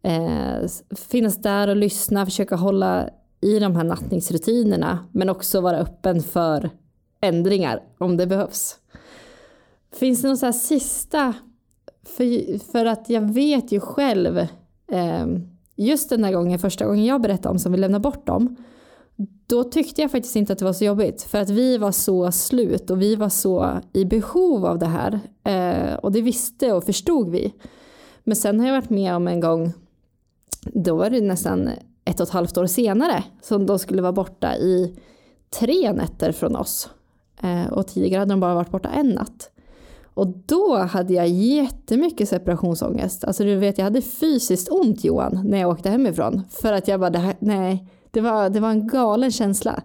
eh, 0.01 0.69
finnas 0.95 1.38
där 1.38 1.67
och 1.67 1.75
lyssna, 1.75 2.25
försöka 2.25 2.55
hålla 2.55 3.09
i 3.41 3.59
de 3.59 3.75
här 3.75 3.83
nattningsrutinerna 3.83 4.99
men 5.12 5.29
också 5.29 5.62
vara 5.62 5.77
öppen 5.77 6.21
för 6.21 6.69
ändringar 7.21 7.83
om 7.97 8.17
det 8.17 8.27
behövs. 8.27 8.77
Finns 9.93 10.21
det 10.21 10.27
någon 10.27 10.38
så 10.38 10.45
här 10.45 10.53
sista? 10.53 11.33
För, 12.03 12.59
för 12.71 12.85
att 12.85 13.09
jag 13.09 13.33
vet 13.33 13.71
ju 13.71 13.79
själv, 13.79 14.38
eh, 14.91 15.27
just 15.75 16.09
den 16.09 16.23
här 16.23 16.33
gången, 16.33 16.59
första 16.59 16.85
gången 16.85 17.05
jag 17.05 17.21
berättade 17.21 17.49
om 17.49 17.59
som 17.59 17.71
vi 17.71 17.77
lämnade 17.77 18.01
bort 18.01 18.27
dem, 18.27 18.55
då 19.47 19.63
tyckte 19.63 20.01
jag 20.01 20.12
faktiskt 20.12 20.35
inte 20.35 20.53
att 20.53 20.59
det 20.59 20.65
var 20.65 20.73
så 20.73 20.85
jobbigt 20.85 21.21
för 21.21 21.38
att 21.38 21.49
vi 21.49 21.77
var 21.77 21.91
så 21.91 22.31
slut 22.31 22.89
och 22.89 23.01
vi 23.01 23.15
var 23.15 23.29
så 23.29 23.79
i 23.93 24.05
behov 24.05 24.65
av 24.65 24.79
det 24.79 24.85
här. 24.85 25.19
Eh, 25.43 25.93
och 25.93 26.12
det 26.12 26.21
visste 26.21 26.73
och 26.73 26.83
förstod 26.83 27.29
vi. 27.29 27.53
Men 28.23 28.35
sen 28.35 28.59
har 28.59 28.67
jag 28.67 28.75
varit 28.75 28.89
med 28.89 29.15
om 29.15 29.27
en 29.27 29.39
gång 29.39 29.73
då 30.62 30.95
var 30.95 31.10
det 31.10 31.22
nästan 31.22 31.69
ett 32.06 32.19
och 32.19 32.28
ett 32.28 32.34
halvt 32.34 32.58
år 32.58 32.65
senare 32.65 33.24
som 33.41 33.65
de 33.65 33.80
skulle 33.80 34.02
vara 34.02 34.12
borta 34.12 34.56
i 34.56 34.95
tre 35.50 35.93
nätter 35.93 36.32
från 36.32 36.56
oss. 36.56 36.89
Eh, 37.41 37.74
och 37.74 37.88
tidigare 37.88 38.19
hade 38.19 38.32
de 38.32 38.39
bara 38.39 38.56
varit 38.56 38.72
borta 38.72 38.89
en 38.89 39.10
natt. 39.10 39.52
Och 40.13 40.28
då 40.28 40.78
hade 40.78 41.13
jag 41.13 41.28
jättemycket 41.28 42.30
separationsångest. 42.30 43.24
Alltså 43.24 43.43
du 43.43 43.56
vet, 43.56 43.78
jag 43.78 43.86
hade 43.86 44.02
fysiskt 44.02 44.72
ont 44.72 45.04
Johan 45.04 45.41
när 45.45 45.58
jag 45.58 45.69
åkte 45.69 45.89
hemifrån. 45.89 46.41
För 46.50 46.74
att 46.74 46.88
jag 46.88 47.00
bara, 47.00 47.10
det 47.10 47.19
här, 47.19 47.36
nej, 47.39 47.88
det 48.12 48.22
var, 48.22 48.50
det 48.50 48.60
var 48.60 48.69
en 48.69 48.88
galen 48.88 49.32
känsla. 49.32 49.82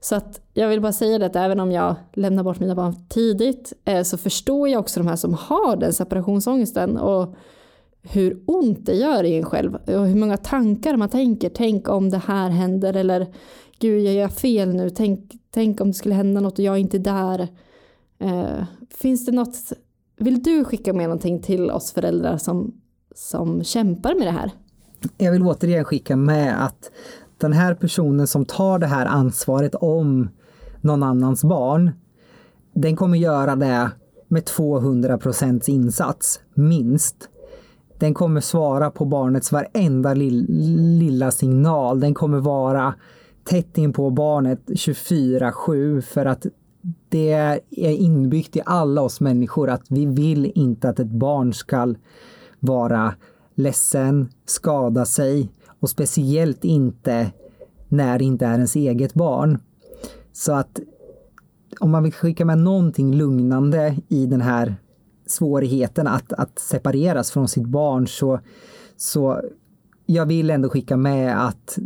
Så 0.00 0.14
att 0.14 0.40
jag 0.52 0.68
vill 0.68 0.80
bara 0.80 0.92
säga 0.92 1.18
det 1.18 1.26
att 1.26 1.36
även 1.36 1.60
om 1.60 1.72
jag 1.72 1.94
lämnar 2.12 2.42
bort 2.42 2.60
mina 2.60 2.74
barn 2.74 3.06
tidigt 3.08 3.72
eh, 3.84 4.02
så 4.02 4.18
förstår 4.18 4.68
jag 4.68 4.80
också 4.80 5.00
de 5.00 5.06
här 5.06 5.16
som 5.16 5.34
har 5.34 5.76
den 5.76 5.92
separationsångesten. 5.92 6.96
Och 6.96 7.34
hur 8.04 8.42
ont 8.46 8.86
det 8.86 8.94
gör 8.94 9.24
i 9.24 9.36
en 9.36 9.44
själv 9.44 9.74
och 9.74 10.06
hur 10.06 10.14
många 10.14 10.36
tankar 10.36 10.96
man 10.96 11.08
tänker. 11.08 11.48
Tänk 11.48 11.88
om 11.88 12.10
det 12.10 12.18
här 12.18 12.50
händer 12.50 12.94
eller 12.96 13.26
gud 13.78 14.02
jag 14.02 14.14
gör 14.14 14.28
fel 14.28 14.74
nu. 14.74 14.90
Tänk, 14.90 15.32
tänk 15.50 15.80
om 15.80 15.88
det 15.88 15.94
skulle 15.94 16.14
hända 16.14 16.40
något 16.40 16.58
och 16.58 16.64
jag 16.64 16.74
är 16.74 16.78
inte 16.78 16.98
där. 16.98 17.48
Eh, 18.18 18.64
finns 18.90 19.26
det 19.26 19.32
något, 19.32 19.72
vill 20.16 20.42
du 20.42 20.64
skicka 20.64 20.92
med 20.92 21.04
någonting 21.04 21.42
till 21.42 21.70
oss 21.70 21.92
föräldrar 21.92 22.36
som, 22.36 22.74
som 23.14 23.64
kämpar 23.64 24.14
med 24.14 24.26
det 24.26 24.30
här? 24.30 24.50
Jag 25.18 25.32
vill 25.32 25.42
återigen 25.42 25.84
skicka 25.84 26.16
med 26.16 26.64
att 26.64 26.90
den 27.38 27.52
här 27.52 27.74
personen 27.74 28.26
som 28.26 28.44
tar 28.44 28.78
det 28.78 28.86
här 28.86 29.06
ansvaret 29.06 29.74
om 29.74 30.28
någon 30.80 31.02
annans 31.02 31.44
barn, 31.44 31.90
den 32.74 32.96
kommer 32.96 33.18
göra 33.18 33.56
det 33.56 33.90
med 34.28 34.44
200 34.44 35.18
procents 35.18 35.68
insats, 35.68 36.40
minst. 36.54 37.28
Den 38.04 38.14
kommer 38.14 38.40
svara 38.40 38.90
på 38.90 39.04
barnets 39.04 39.52
varenda 39.52 40.14
lilla 40.14 41.30
signal. 41.30 42.00
Den 42.00 42.14
kommer 42.14 42.38
vara 42.38 42.94
tätt 43.44 43.78
in 43.78 43.92
på 43.92 44.10
barnet 44.10 44.60
24-7 44.66 46.00
för 46.00 46.26
att 46.26 46.46
det 47.08 47.32
är 47.32 47.60
inbyggt 47.92 48.56
i 48.56 48.62
alla 48.66 49.02
oss 49.02 49.20
människor 49.20 49.70
att 49.70 49.82
vi 49.88 50.06
vill 50.06 50.52
inte 50.54 50.88
att 50.88 51.00
ett 51.00 51.10
barn 51.10 51.52
ska 51.52 51.94
vara 52.60 53.14
ledsen, 53.54 54.28
skada 54.46 55.04
sig 55.04 55.52
och 55.80 55.90
speciellt 55.90 56.64
inte 56.64 57.32
när 57.88 58.18
det 58.18 58.24
inte 58.24 58.46
är 58.46 58.54
ens 58.54 58.76
eget 58.76 59.14
barn. 59.14 59.58
Så 60.32 60.52
att 60.52 60.80
om 61.80 61.90
man 61.90 62.02
vill 62.02 62.12
skicka 62.12 62.44
med 62.44 62.58
någonting 62.58 63.14
lugnande 63.14 63.96
i 64.08 64.26
den 64.26 64.40
här 64.40 64.76
svårigheten 65.26 66.06
att, 66.06 66.32
att 66.32 66.58
separeras 66.58 67.30
från 67.30 67.48
sitt 67.48 67.66
barn 67.66 68.06
så, 68.06 68.40
så 68.96 69.40
jag 70.06 70.26
vill 70.26 70.50
ändå 70.50 70.68
skicka 70.68 70.96
med 70.96 71.46
att 71.46 71.78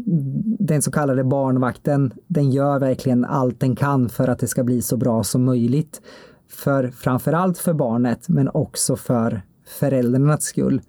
den 0.58 0.82
så 0.82 0.90
kallade 0.90 1.24
barnvakten, 1.24 2.12
den 2.26 2.50
gör 2.50 2.78
verkligen 2.78 3.24
allt 3.24 3.60
den 3.60 3.76
kan 3.76 4.08
för 4.08 4.28
att 4.28 4.38
det 4.38 4.46
ska 4.46 4.64
bli 4.64 4.82
så 4.82 4.96
bra 4.96 5.24
som 5.24 5.44
möjligt. 5.44 6.00
För 6.48 6.88
framförallt 6.88 7.58
för 7.58 7.72
barnet, 7.72 8.28
men 8.28 8.48
också 8.48 8.96
för 8.96 9.42
föräldrarnas 9.66 10.42
skull. 10.44 10.80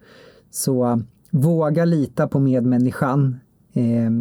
Så 0.51 1.01
våga 1.31 1.85
lita 1.85 2.27
på 2.27 2.39
medmänniskan. 2.39 3.39
Eh, 3.73 4.11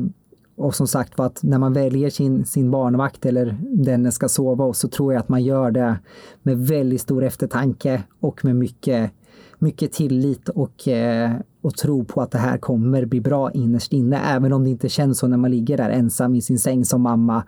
och 0.59 0.75
som 0.75 0.87
sagt 0.87 1.19
var 1.19 1.27
att 1.27 1.43
när 1.43 1.59
man 1.59 1.73
väljer 1.73 2.11
sin, 2.11 2.45
sin 2.45 2.71
barnvakt 2.71 3.27
eller 3.27 3.57
den 3.61 4.03
den 4.03 4.13
ska 4.13 4.29
sova 4.29 4.65
hos 4.65 4.79
så 4.79 4.89
tror 4.89 5.13
jag 5.13 5.21
att 5.21 5.29
man 5.29 5.45
gör 5.45 5.71
det 5.71 5.99
med 6.43 6.59
väldigt 6.59 7.01
stor 7.01 7.25
eftertanke 7.25 8.03
och 8.21 8.45
med 8.45 8.57
mycket, 8.57 9.11
mycket 9.59 9.93
tillit 9.93 10.49
och, 10.49 10.89
eh, 10.89 11.33
och 11.61 11.75
tro 11.75 12.05
på 12.05 12.21
att 12.21 12.31
det 12.31 12.39
här 12.39 12.59
kommer 12.59 13.05
bli 13.05 13.21
bra 13.21 13.53
innerst 13.53 13.93
inne. 13.93 14.19
Även 14.19 14.53
om 14.53 14.65
det 14.65 14.71
inte 14.71 14.89
känns 14.89 15.19
så 15.19 15.27
när 15.27 15.37
man 15.37 15.51
ligger 15.51 15.77
där 15.77 15.91
ensam 15.91 16.35
i 16.35 16.43
sin 16.43 16.59
säng 16.59 16.85
som 16.85 17.03
mamma 17.03 17.45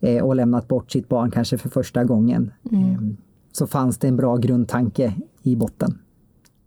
eh, 0.00 0.24
och 0.24 0.36
lämnat 0.36 0.68
bort 0.68 0.90
sitt 0.90 1.08
barn 1.08 1.30
kanske 1.30 1.58
för 1.58 1.68
första 1.68 2.04
gången. 2.04 2.52
Mm. 2.70 2.90
Eh, 2.90 2.98
så 3.52 3.66
fanns 3.66 3.98
det 3.98 4.08
en 4.08 4.16
bra 4.16 4.36
grundtanke 4.36 5.14
i 5.42 5.56
botten. 5.56 5.98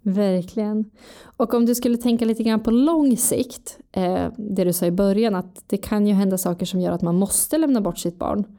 Verkligen. 0.07 0.91
Och 1.37 1.53
om 1.53 1.65
du 1.65 1.75
skulle 1.75 1.97
tänka 1.97 2.25
lite 2.25 2.43
grann 2.43 2.63
på 2.63 2.71
lång 2.71 3.17
sikt, 3.17 3.79
eh, 3.91 4.27
det 4.37 4.63
du 4.63 4.73
sa 4.73 4.85
i 4.85 4.91
början 4.91 5.35
att 5.35 5.63
det 5.67 5.77
kan 5.77 6.07
ju 6.07 6.13
hända 6.13 6.37
saker 6.37 6.65
som 6.65 6.81
gör 6.81 6.91
att 6.91 7.01
man 7.01 7.15
måste 7.15 7.57
lämna 7.57 7.81
bort 7.81 7.97
sitt 7.97 8.19
barn. 8.19 8.57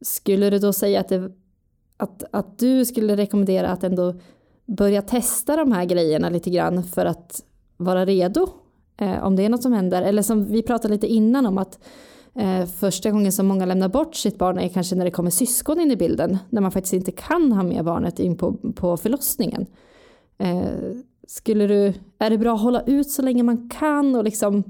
Skulle 0.00 0.50
du 0.50 0.58
då 0.58 0.72
säga 0.72 1.00
att, 1.00 1.08
det, 1.08 1.32
att, 1.96 2.24
att 2.30 2.58
du 2.58 2.84
skulle 2.84 3.16
rekommendera 3.16 3.68
att 3.68 3.84
ändå 3.84 4.14
börja 4.66 5.02
testa 5.02 5.56
de 5.56 5.72
här 5.72 5.84
grejerna 5.84 6.30
lite 6.30 6.50
grann 6.50 6.84
för 6.84 7.06
att 7.06 7.42
vara 7.76 8.04
redo 8.04 8.48
eh, 8.96 9.24
om 9.24 9.36
det 9.36 9.44
är 9.44 9.48
något 9.48 9.62
som 9.62 9.72
händer? 9.72 10.02
Eller 10.02 10.22
som 10.22 10.44
vi 10.44 10.62
pratade 10.62 10.94
lite 10.94 11.06
innan 11.06 11.46
om 11.46 11.58
att 11.58 11.78
eh, 12.34 12.66
första 12.66 13.10
gången 13.10 13.32
som 13.32 13.46
många 13.46 13.66
lämnar 13.66 13.88
bort 13.88 14.14
sitt 14.14 14.38
barn 14.38 14.58
är 14.58 14.68
kanske 14.68 14.96
när 14.96 15.04
det 15.04 15.10
kommer 15.10 15.30
syskon 15.30 15.80
in 15.80 15.90
i 15.90 15.96
bilden, 15.96 16.38
när 16.50 16.60
man 16.60 16.72
faktiskt 16.72 16.94
inte 16.94 17.12
kan 17.12 17.52
ha 17.52 17.62
med 17.62 17.84
barnet 17.84 18.18
in 18.18 18.36
på, 18.36 18.52
på 18.74 18.96
förlossningen. 18.96 19.66
Eh, 20.40 20.96
skulle 21.26 21.66
du, 21.66 21.94
är 22.18 22.30
det 22.30 22.38
bra 22.38 22.54
att 22.54 22.60
hålla 22.60 22.82
ut 22.82 23.10
så 23.10 23.22
länge 23.22 23.42
man 23.42 23.68
kan 23.68 24.14
och 24.14 24.24
liksom 24.24 24.64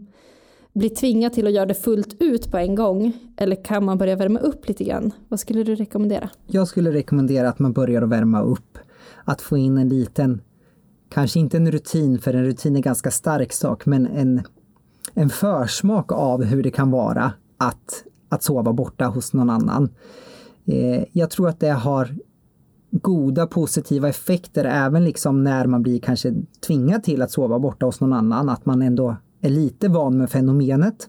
bli 0.72 0.90
tvingad 0.90 1.32
till 1.32 1.46
att 1.46 1.52
göra 1.52 1.66
det 1.66 1.74
fullt 1.74 2.16
ut 2.18 2.50
på 2.50 2.58
en 2.58 2.74
gång? 2.74 3.12
Eller 3.36 3.64
kan 3.64 3.84
man 3.84 3.98
börja 3.98 4.16
värma 4.16 4.40
upp 4.40 4.68
lite 4.68 4.84
grann? 4.84 5.12
Vad 5.28 5.40
skulle 5.40 5.62
du 5.62 5.74
rekommendera? 5.74 6.30
Jag 6.46 6.68
skulle 6.68 6.92
rekommendera 6.92 7.48
att 7.48 7.58
man 7.58 7.72
börjar 7.72 8.02
värma 8.02 8.42
upp. 8.42 8.78
Att 9.24 9.40
få 9.40 9.56
in 9.56 9.78
en 9.78 9.88
liten, 9.88 10.40
kanske 11.08 11.40
inte 11.40 11.56
en 11.56 11.70
rutin, 11.70 12.18
för 12.18 12.34
en 12.34 12.44
rutin 12.44 12.76
är 12.76 12.80
ganska 12.80 13.10
stark 13.10 13.52
sak, 13.52 13.86
men 13.86 14.06
en, 14.06 14.42
en 15.14 15.30
försmak 15.30 16.12
av 16.12 16.44
hur 16.44 16.62
det 16.62 16.70
kan 16.70 16.90
vara 16.90 17.32
att, 17.56 18.04
att 18.28 18.42
sova 18.42 18.72
borta 18.72 19.06
hos 19.06 19.32
någon 19.32 19.50
annan. 19.50 19.88
Eh, 20.64 21.04
jag 21.12 21.30
tror 21.30 21.48
att 21.48 21.60
det 21.60 21.70
har 21.70 22.16
goda 22.90 23.46
positiva 23.46 24.08
effekter 24.08 24.64
även 24.64 25.04
liksom 25.04 25.44
när 25.44 25.66
man 25.66 25.82
blir 25.82 26.00
kanske 26.00 26.34
tvingad 26.66 27.02
till 27.02 27.22
att 27.22 27.30
sova 27.30 27.58
borta 27.58 27.86
hos 27.86 28.00
någon 28.00 28.12
annan, 28.12 28.48
att 28.48 28.66
man 28.66 28.82
ändå 28.82 29.16
är 29.40 29.50
lite 29.50 29.88
van 29.88 30.18
med 30.18 30.30
fenomenet. 30.30 31.08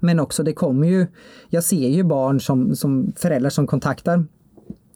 Men 0.00 0.20
också 0.20 0.42
det 0.42 0.52
kommer 0.52 0.88
ju, 0.88 1.06
jag 1.50 1.64
ser 1.64 1.88
ju 1.88 2.02
barn 2.02 2.40
som, 2.40 2.76
som 2.76 3.12
föräldrar 3.16 3.50
som 3.50 3.66
kontaktar 3.66 4.24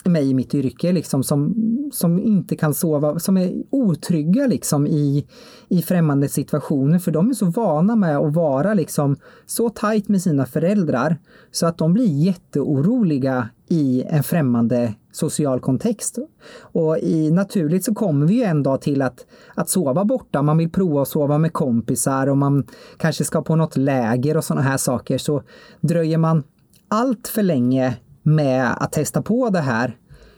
mig 0.05 0.31
i 0.31 0.35
mitt 0.35 0.55
yrke 0.55 0.93
liksom 0.93 1.23
som, 1.23 1.55
som 1.93 2.21
inte 2.21 2.57
kan 2.57 2.75
sova, 2.75 3.19
som 3.19 3.37
är 3.37 3.53
otrygga 3.71 4.47
liksom 4.47 4.87
i, 4.87 5.27
i 5.69 5.83
främmande 5.83 6.29
situationer 6.29 6.99
för 6.99 7.11
de 7.11 7.31
är 7.31 7.35
så 7.35 7.47
vana 7.47 7.97
med 7.97 8.17
att 8.17 8.35
vara 8.35 8.75
liksom 8.75 9.17
så 9.47 9.71
tajt 9.71 10.09
med 10.09 10.23
sina 10.23 10.47
föräldrar 10.47 11.17
så 11.51 11.67
att 11.67 11.79
de 11.79 11.93
blir 11.93 12.07
jätteoroliga 12.07 13.49
i 13.69 14.05
en 14.09 14.23
främmande 14.23 14.95
social 15.13 15.61
kontext. 15.61 16.19
Och 16.61 16.99
i, 16.99 17.31
naturligt 17.31 17.85
så 17.85 17.95
kommer 17.95 18.27
vi 18.27 18.35
ju 18.35 18.43
en 18.43 18.63
dag 18.63 18.81
till 18.81 19.03
att, 19.03 19.27
att 19.55 19.69
sova 19.69 20.05
borta. 20.05 20.43
Man 20.43 20.59
vill 20.59 20.71
prova 20.71 21.03
att 21.03 21.09
sova 21.09 21.39
med 21.39 21.53
kompisar 21.53 22.27
och 22.27 22.39
man 22.39 22.67
kanske 22.97 23.25
ska 23.25 23.43
på 23.43 23.57
något 23.57 23.77
läger 23.77 24.37
och 24.37 24.45
sådana 24.45 24.63
här 24.63 24.77
saker. 24.77 25.19
Så 25.19 25.43
dröjer 25.81 26.19
man 26.19 26.43
allt 26.89 27.29
för 27.29 27.43
länge 27.43 27.97
med 28.23 28.83
att 28.83 28.93
testa 28.93 29.23
på 29.23 29.51
det 29.51 29.61
här 29.61 29.97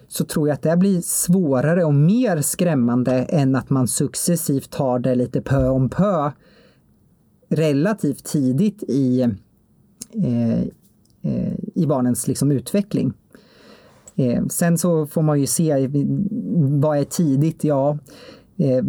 så 0.09 0.25
tror 0.25 0.49
jag 0.49 0.55
att 0.55 0.62
det 0.62 0.77
blir 0.77 1.01
svårare 1.01 1.85
och 1.85 1.95
mer 1.95 2.43
skrämmande 2.43 3.12
än 3.12 3.57
att 3.57 3.71
man 3.71 3.88
successivt 3.88 4.71
tar 4.71 4.99
det 4.99 5.14
lite 5.14 5.41
pö 5.41 5.69
om 5.69 5.88
pö 5.88 6.31
relativt 7.49 8.25
tidigt 8.25 8.83
i, 8.83 9.21
eh, 10.12 10.62
Eh, 11.29 11.53
i 11.75 11.87
barnens 11.87 12.29
liksom 12.29 12.53
utveckling. 12.53 13.12
Eh, 14.17 14.47
sen 14.47 14.79
så 14.79 15.07
får 15.07 15.23
man 15.23 15.41
ju 15.41 15.47
se 15.47 15.91
vad 16.81 16.99
är 16.99 17.05
tidigt? 17.05 17.64
Ja, 17.64 17.99
eh, 18.57 18.85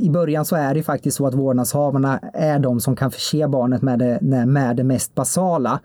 i 0.00 0.10
början 0.10 0.44
så 0.44 0.56
är 0.56 0.74
det 0.74 0.82
faktiskt 0.82 1.16
så 1.16 1.26
att 1.26 1.34
vårdnadshavarna 1.34 2.18
är 2.34 2.58
de 2.58 2.80
som 2.80 2.96
kan 2.96 3.10
förse 3.10 3.48
barnet 3.48 3.82
med 3.82 3.98
det, 3.98 4.18
med 4.46 4.76
det 4.76 4.84
mest 4.84 5.14
basala. 5.14 5.80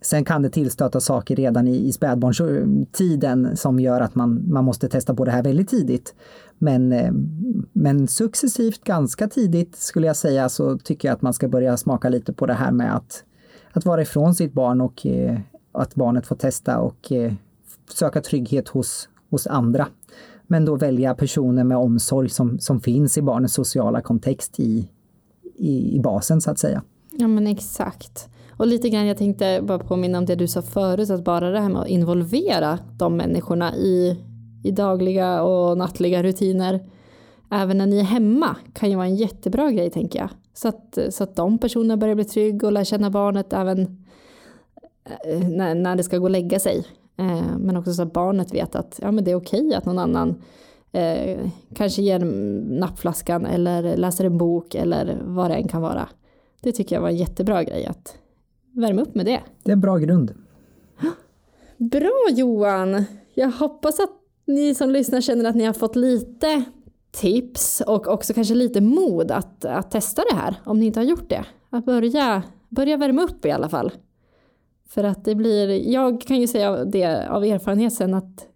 Sen 0.00 0.24
kan 0.24 0.42
det 0.42 0.50
tillstöta 0.50 1.00
saker 1.00 1.36
redan 1.36 1.68
i, 1.68 1.88
i 1.88 1.92
spädbarnstiden 1.92 3.56
som 3.56 3.80
gör 3.80 4.00
att 4.00 4.14
man, 4.14 4.44
man 4.48 4.64
måste 4.64 4.88
testa 4.88 5.14
på 5.14 5.24
det 5.24 5.30
här 5.30 5.42
väldigt 5.42 5.68
tidigt. 5.68 6.14
Men, 6.58 6.94
men 7.72 8.08
successivt, 8.08 8.84
ganska 8.84 9.28
tidigt 9.28 9.76
skulle 9.76 10.06
jag 10.06 10.16
säga, 10.16 10.48
så 10.48 10.78
tycker 10.78 11.08
jag 11.08 11.14
att 11.14 11.22
man 11.22 11.32
ska 11.32 11.48
börja 11.48 11.76
smaka 11.76 12.08
lite 12.08 12.32
på 12.32 12.46
det 12.46 12.54
här 12.54 12.72
med 12.72 12.96
att, 12.96 13.24
att 13.74 13.84
vara 13.84 14.02
ifrån 14.02 14.34
sitt 14.34 14.52
barn 14.52 14.80
och 14.80 15.06
eh, 15.06 15.38
att 15.72 15.94
barnet 15.94 16.26
får 16.26 16.36
testa 16.36 16.78
och 16.78 17.12
eh, 17.12 17.32
söka 17.94 18.20
trygghet 18.20 18.68
hos, 18.68 19.08
hos 19.30 19.46
andra. 19.46 19.86
Men 20.46 20.64
då 20.64 20.76
välja 20.76 21.14
personer 21.14 21.64
med 21.64 21.76
omsorg 21.76 22.28
som, 22.28 22.58
som 22.58 22.80
finns 22.80 23.18
i 23.18 23.22
barnets 23.22 23.54
sociala 23.54 24.00
kontext 24.00 24.60
i, 24.60 24.88
i, 25.56 25.96
i 25.96 26.00
basen 26.00 26.40
så 26.40 26.50
att 26.50 26.58
säga. 26.58 26.82
Ja 27.10 27.28
men 27.28 27.46
exakt. 27.46 28.28
Och 28.56 28.66
lite 28.66 28.88
grann, 28.88 29.06
jag 29.06 29.16
tänkte 29.16 29.60
bara 29.62 29.78
påminna 29.78 30.18
om 30.18 30.26
det 30.26 30.34
du 30.34 30.48
sa 30.48 30.62
förut, 30.62 31.10
att 31.10 31.24
bara 31.24 31.50
det 31.50 31.60
här 31.60 31.68
med 31.68 31.82
att 31.82 31.88
involvera 31.88 32.78
de 32.98 33.16
människorna 33.16 33.76
i, 33.76 34.20
i 34.64 34.70
dagliga 34.70 35.42
och 35.42 35.78
nattliga 35.78 36.22
rutiner, 36.22 36.80
även 37.50 37.78
när 37.78 37.86
ni 37.86 37.98
är 37.98 38.04
hemma, 38.04 38.56
kan 38.72 38.90
ju 38.90 38.96
vara 38.96 39.06
en 39.06 39.16
jättebra 39.16 39.70
grej 39.70 39.90
tänker 39.90 40.18
jag. 40.18 40.28
Så 40.54 40.68
att, 40.68 40.98
så 41.10 41.24
att 41.24 41.36
de 41.36 41.58
personerna 41.58 41.96
börjar 41.96 42.14
bli 42.14 42.24
trygga 42.24 42.66
och 42.66 42.72
lär 42.72 42.84
känna 42.84 43.10
barnet 43.10 43.52
även 43.52 43.80
eh, 45.24 45.48
när, 45.48 45.74
när 45.74 45.96
det 45.96 46.02
ska 46.02 46.18
gå 46.18 46.24
och 46.24 46.30
lägga 46.30 46.58
sig. 46.58 46.86
Eh, 47.16 47.58
men 47.58 47.76
också 47.76 47.94
så 47.94 48.02
att 48.02 48.12
barnet 48.12 48.54
vet 48.54 48.76
att 48.76 48.98
ja, 49.02 49.10
men 49.10 49.24
det 49.24 49.30
är 49.30 49.34
okej 49.34 49.74
att 49.74 49.84
någon 49.84 49.98
annan 49.98 50.42
eh, 50.92 51.38
kanske 51.74 52.02
ger 52.02 52.18
nappflaskan 52.78 53.46
eller 53.46 53.96
läser 53.96 54.24
en 54.24 54.38
bok 54.38 54.74
eller 54.74 55.18
vad 55.24 55.50
det 55.50 55.54
än 55.54 55.68
kan 55.68 55.82
vara. 55.82 56.08
Det 56.60 56.72
tycker 56.72 56.96
jag 56.96 57.00
var 57.02 57.08
en 57.08 57.16
jättebra 57.16 57.64
grej 57.64 57.86
att 57.86 58.18
värma 58.72 59.02
upp 59.02 59.14
med 59.14 59.26
det. 59.26 59.40
Det 59.62 59.70
är 59.70 59.72
en 59.72 59.80
bra 59.80 59.96
grund. 59.96 60.34
Bra 61.76 62.28
Johan! 62.30 63.04
Jag 63.34 63.50
hoppas 63.50 64.00
att 64.00 64.10
ni 64.46 64.74
som 64.74 64.90
lyssnar 64.90 65.20
känner 65.20 65.44
att 65.44 65.56
ni 65.56 65.64
har 65.64 65.72
fått 65.72 65.96
lite 65.96 66.64
tips 67.14 67.82
och 67.86 68.08
också 68.08 68.34
kanske 68.34 68.54
lite 68.54 68.80
mod 68.80 69.30
att, 69.30 69.64
att 69.64 69.90
testa 69.90 70.22
det 70.30 70.36
här 70.36 70.54
om 70.64 70.80
ni 70.80 70.86
inte 70.86 71.00
har 71.00 71.04
gjort 71.04 71.28
det. 71.28 71.44
Att 71.70 71.84
börja, 71.84 72.42
börja 72.68 72.96
värma 72.96 73.22
upp 73.22 73.46
i 73.46 73.50
alla 73.50 73.68
fall. 73.68 73.92
För 74.88 75.04
att 75.04 75.24
det 75.24 75.34
blir, 75.34 75.88
jag 75.90 76.20
kan 76.20 76.40
ju 76.40 76.46
säga 76.46 76.84
det 76.84 77.28
av 77.28 77.44
erfarenhet 77.44 77.94
sen 77.94 78.14
att 78.14 78.46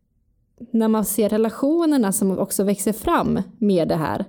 när 0.71 0.89
man 0.89 1.05
ser 1.05 1.29
relationerna 1.29 2.13
som 2.13 2.39
också 2.39 2.65
växer 2.65 2.93
fram 2.93 3.43
med 3.59 3.89
det 3.89 3.97
här, 3.97 4.25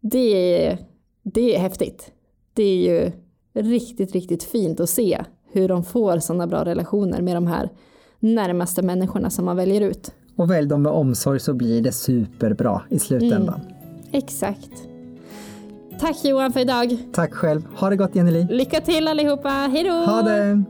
det 0.00 0.66
är, 0.66 0.78
det 1.22 1.56
är 1.56 1.58
häftigt. 1.58 2.12
Det 2.54 2.62
är 2.62 2.76
ju 2.76 3.12
riktigt, 3.52 4.12
riktigt 4.12 4.42
fint 4.42 4.80
att 4.80 4.90
se 4.90 5.24
hur 5.52 5.68
de 5.68 5.84
får 5.84 6.18
sådana 6.18 6.46
bra 6.46 6.64
relationer 6.64 7.22
med 7.22 7.36
de 7.36 7.46
här 7.46 7.70
närmaste 8.18 8.82
människorna 8.82 9.30
som 9.30 9.44
man 9.44 9.56
väljer 9.56 9.80
ut. 9.80 10.14
Och 10.36 10.50
välj 10.50 10.68
dem 10.68 10.82
med 10.82 10.92
omsorg 10.92 11.40
så 11.40 11.54
blir 11.54 11.82
det 11.82 11.92
superbra 11.92 12.82
i 12.88 12.98
slutändan. 12.98 13.60
Mm, 13.60 13.74
exakt. 14.12 14.70
Tack 16.00 16.24
Johan 16.24 16.52
för 16.52 16.60
idag. 16.60 16.98
Tack 17.12 17.34
själv. 17.34 17.62
Ha 17.76 17.90
det 17.90 17.96
gott 17.96 18.14
Jenny 18.14 18.46
Lycka 18.50 18.80
till 18.80 19.08
allihopa. 19.08 19.48
Hej 19.48 19.84
då! 19.84 19.92
Ha 19.92 20.22
det! 20.22 20.64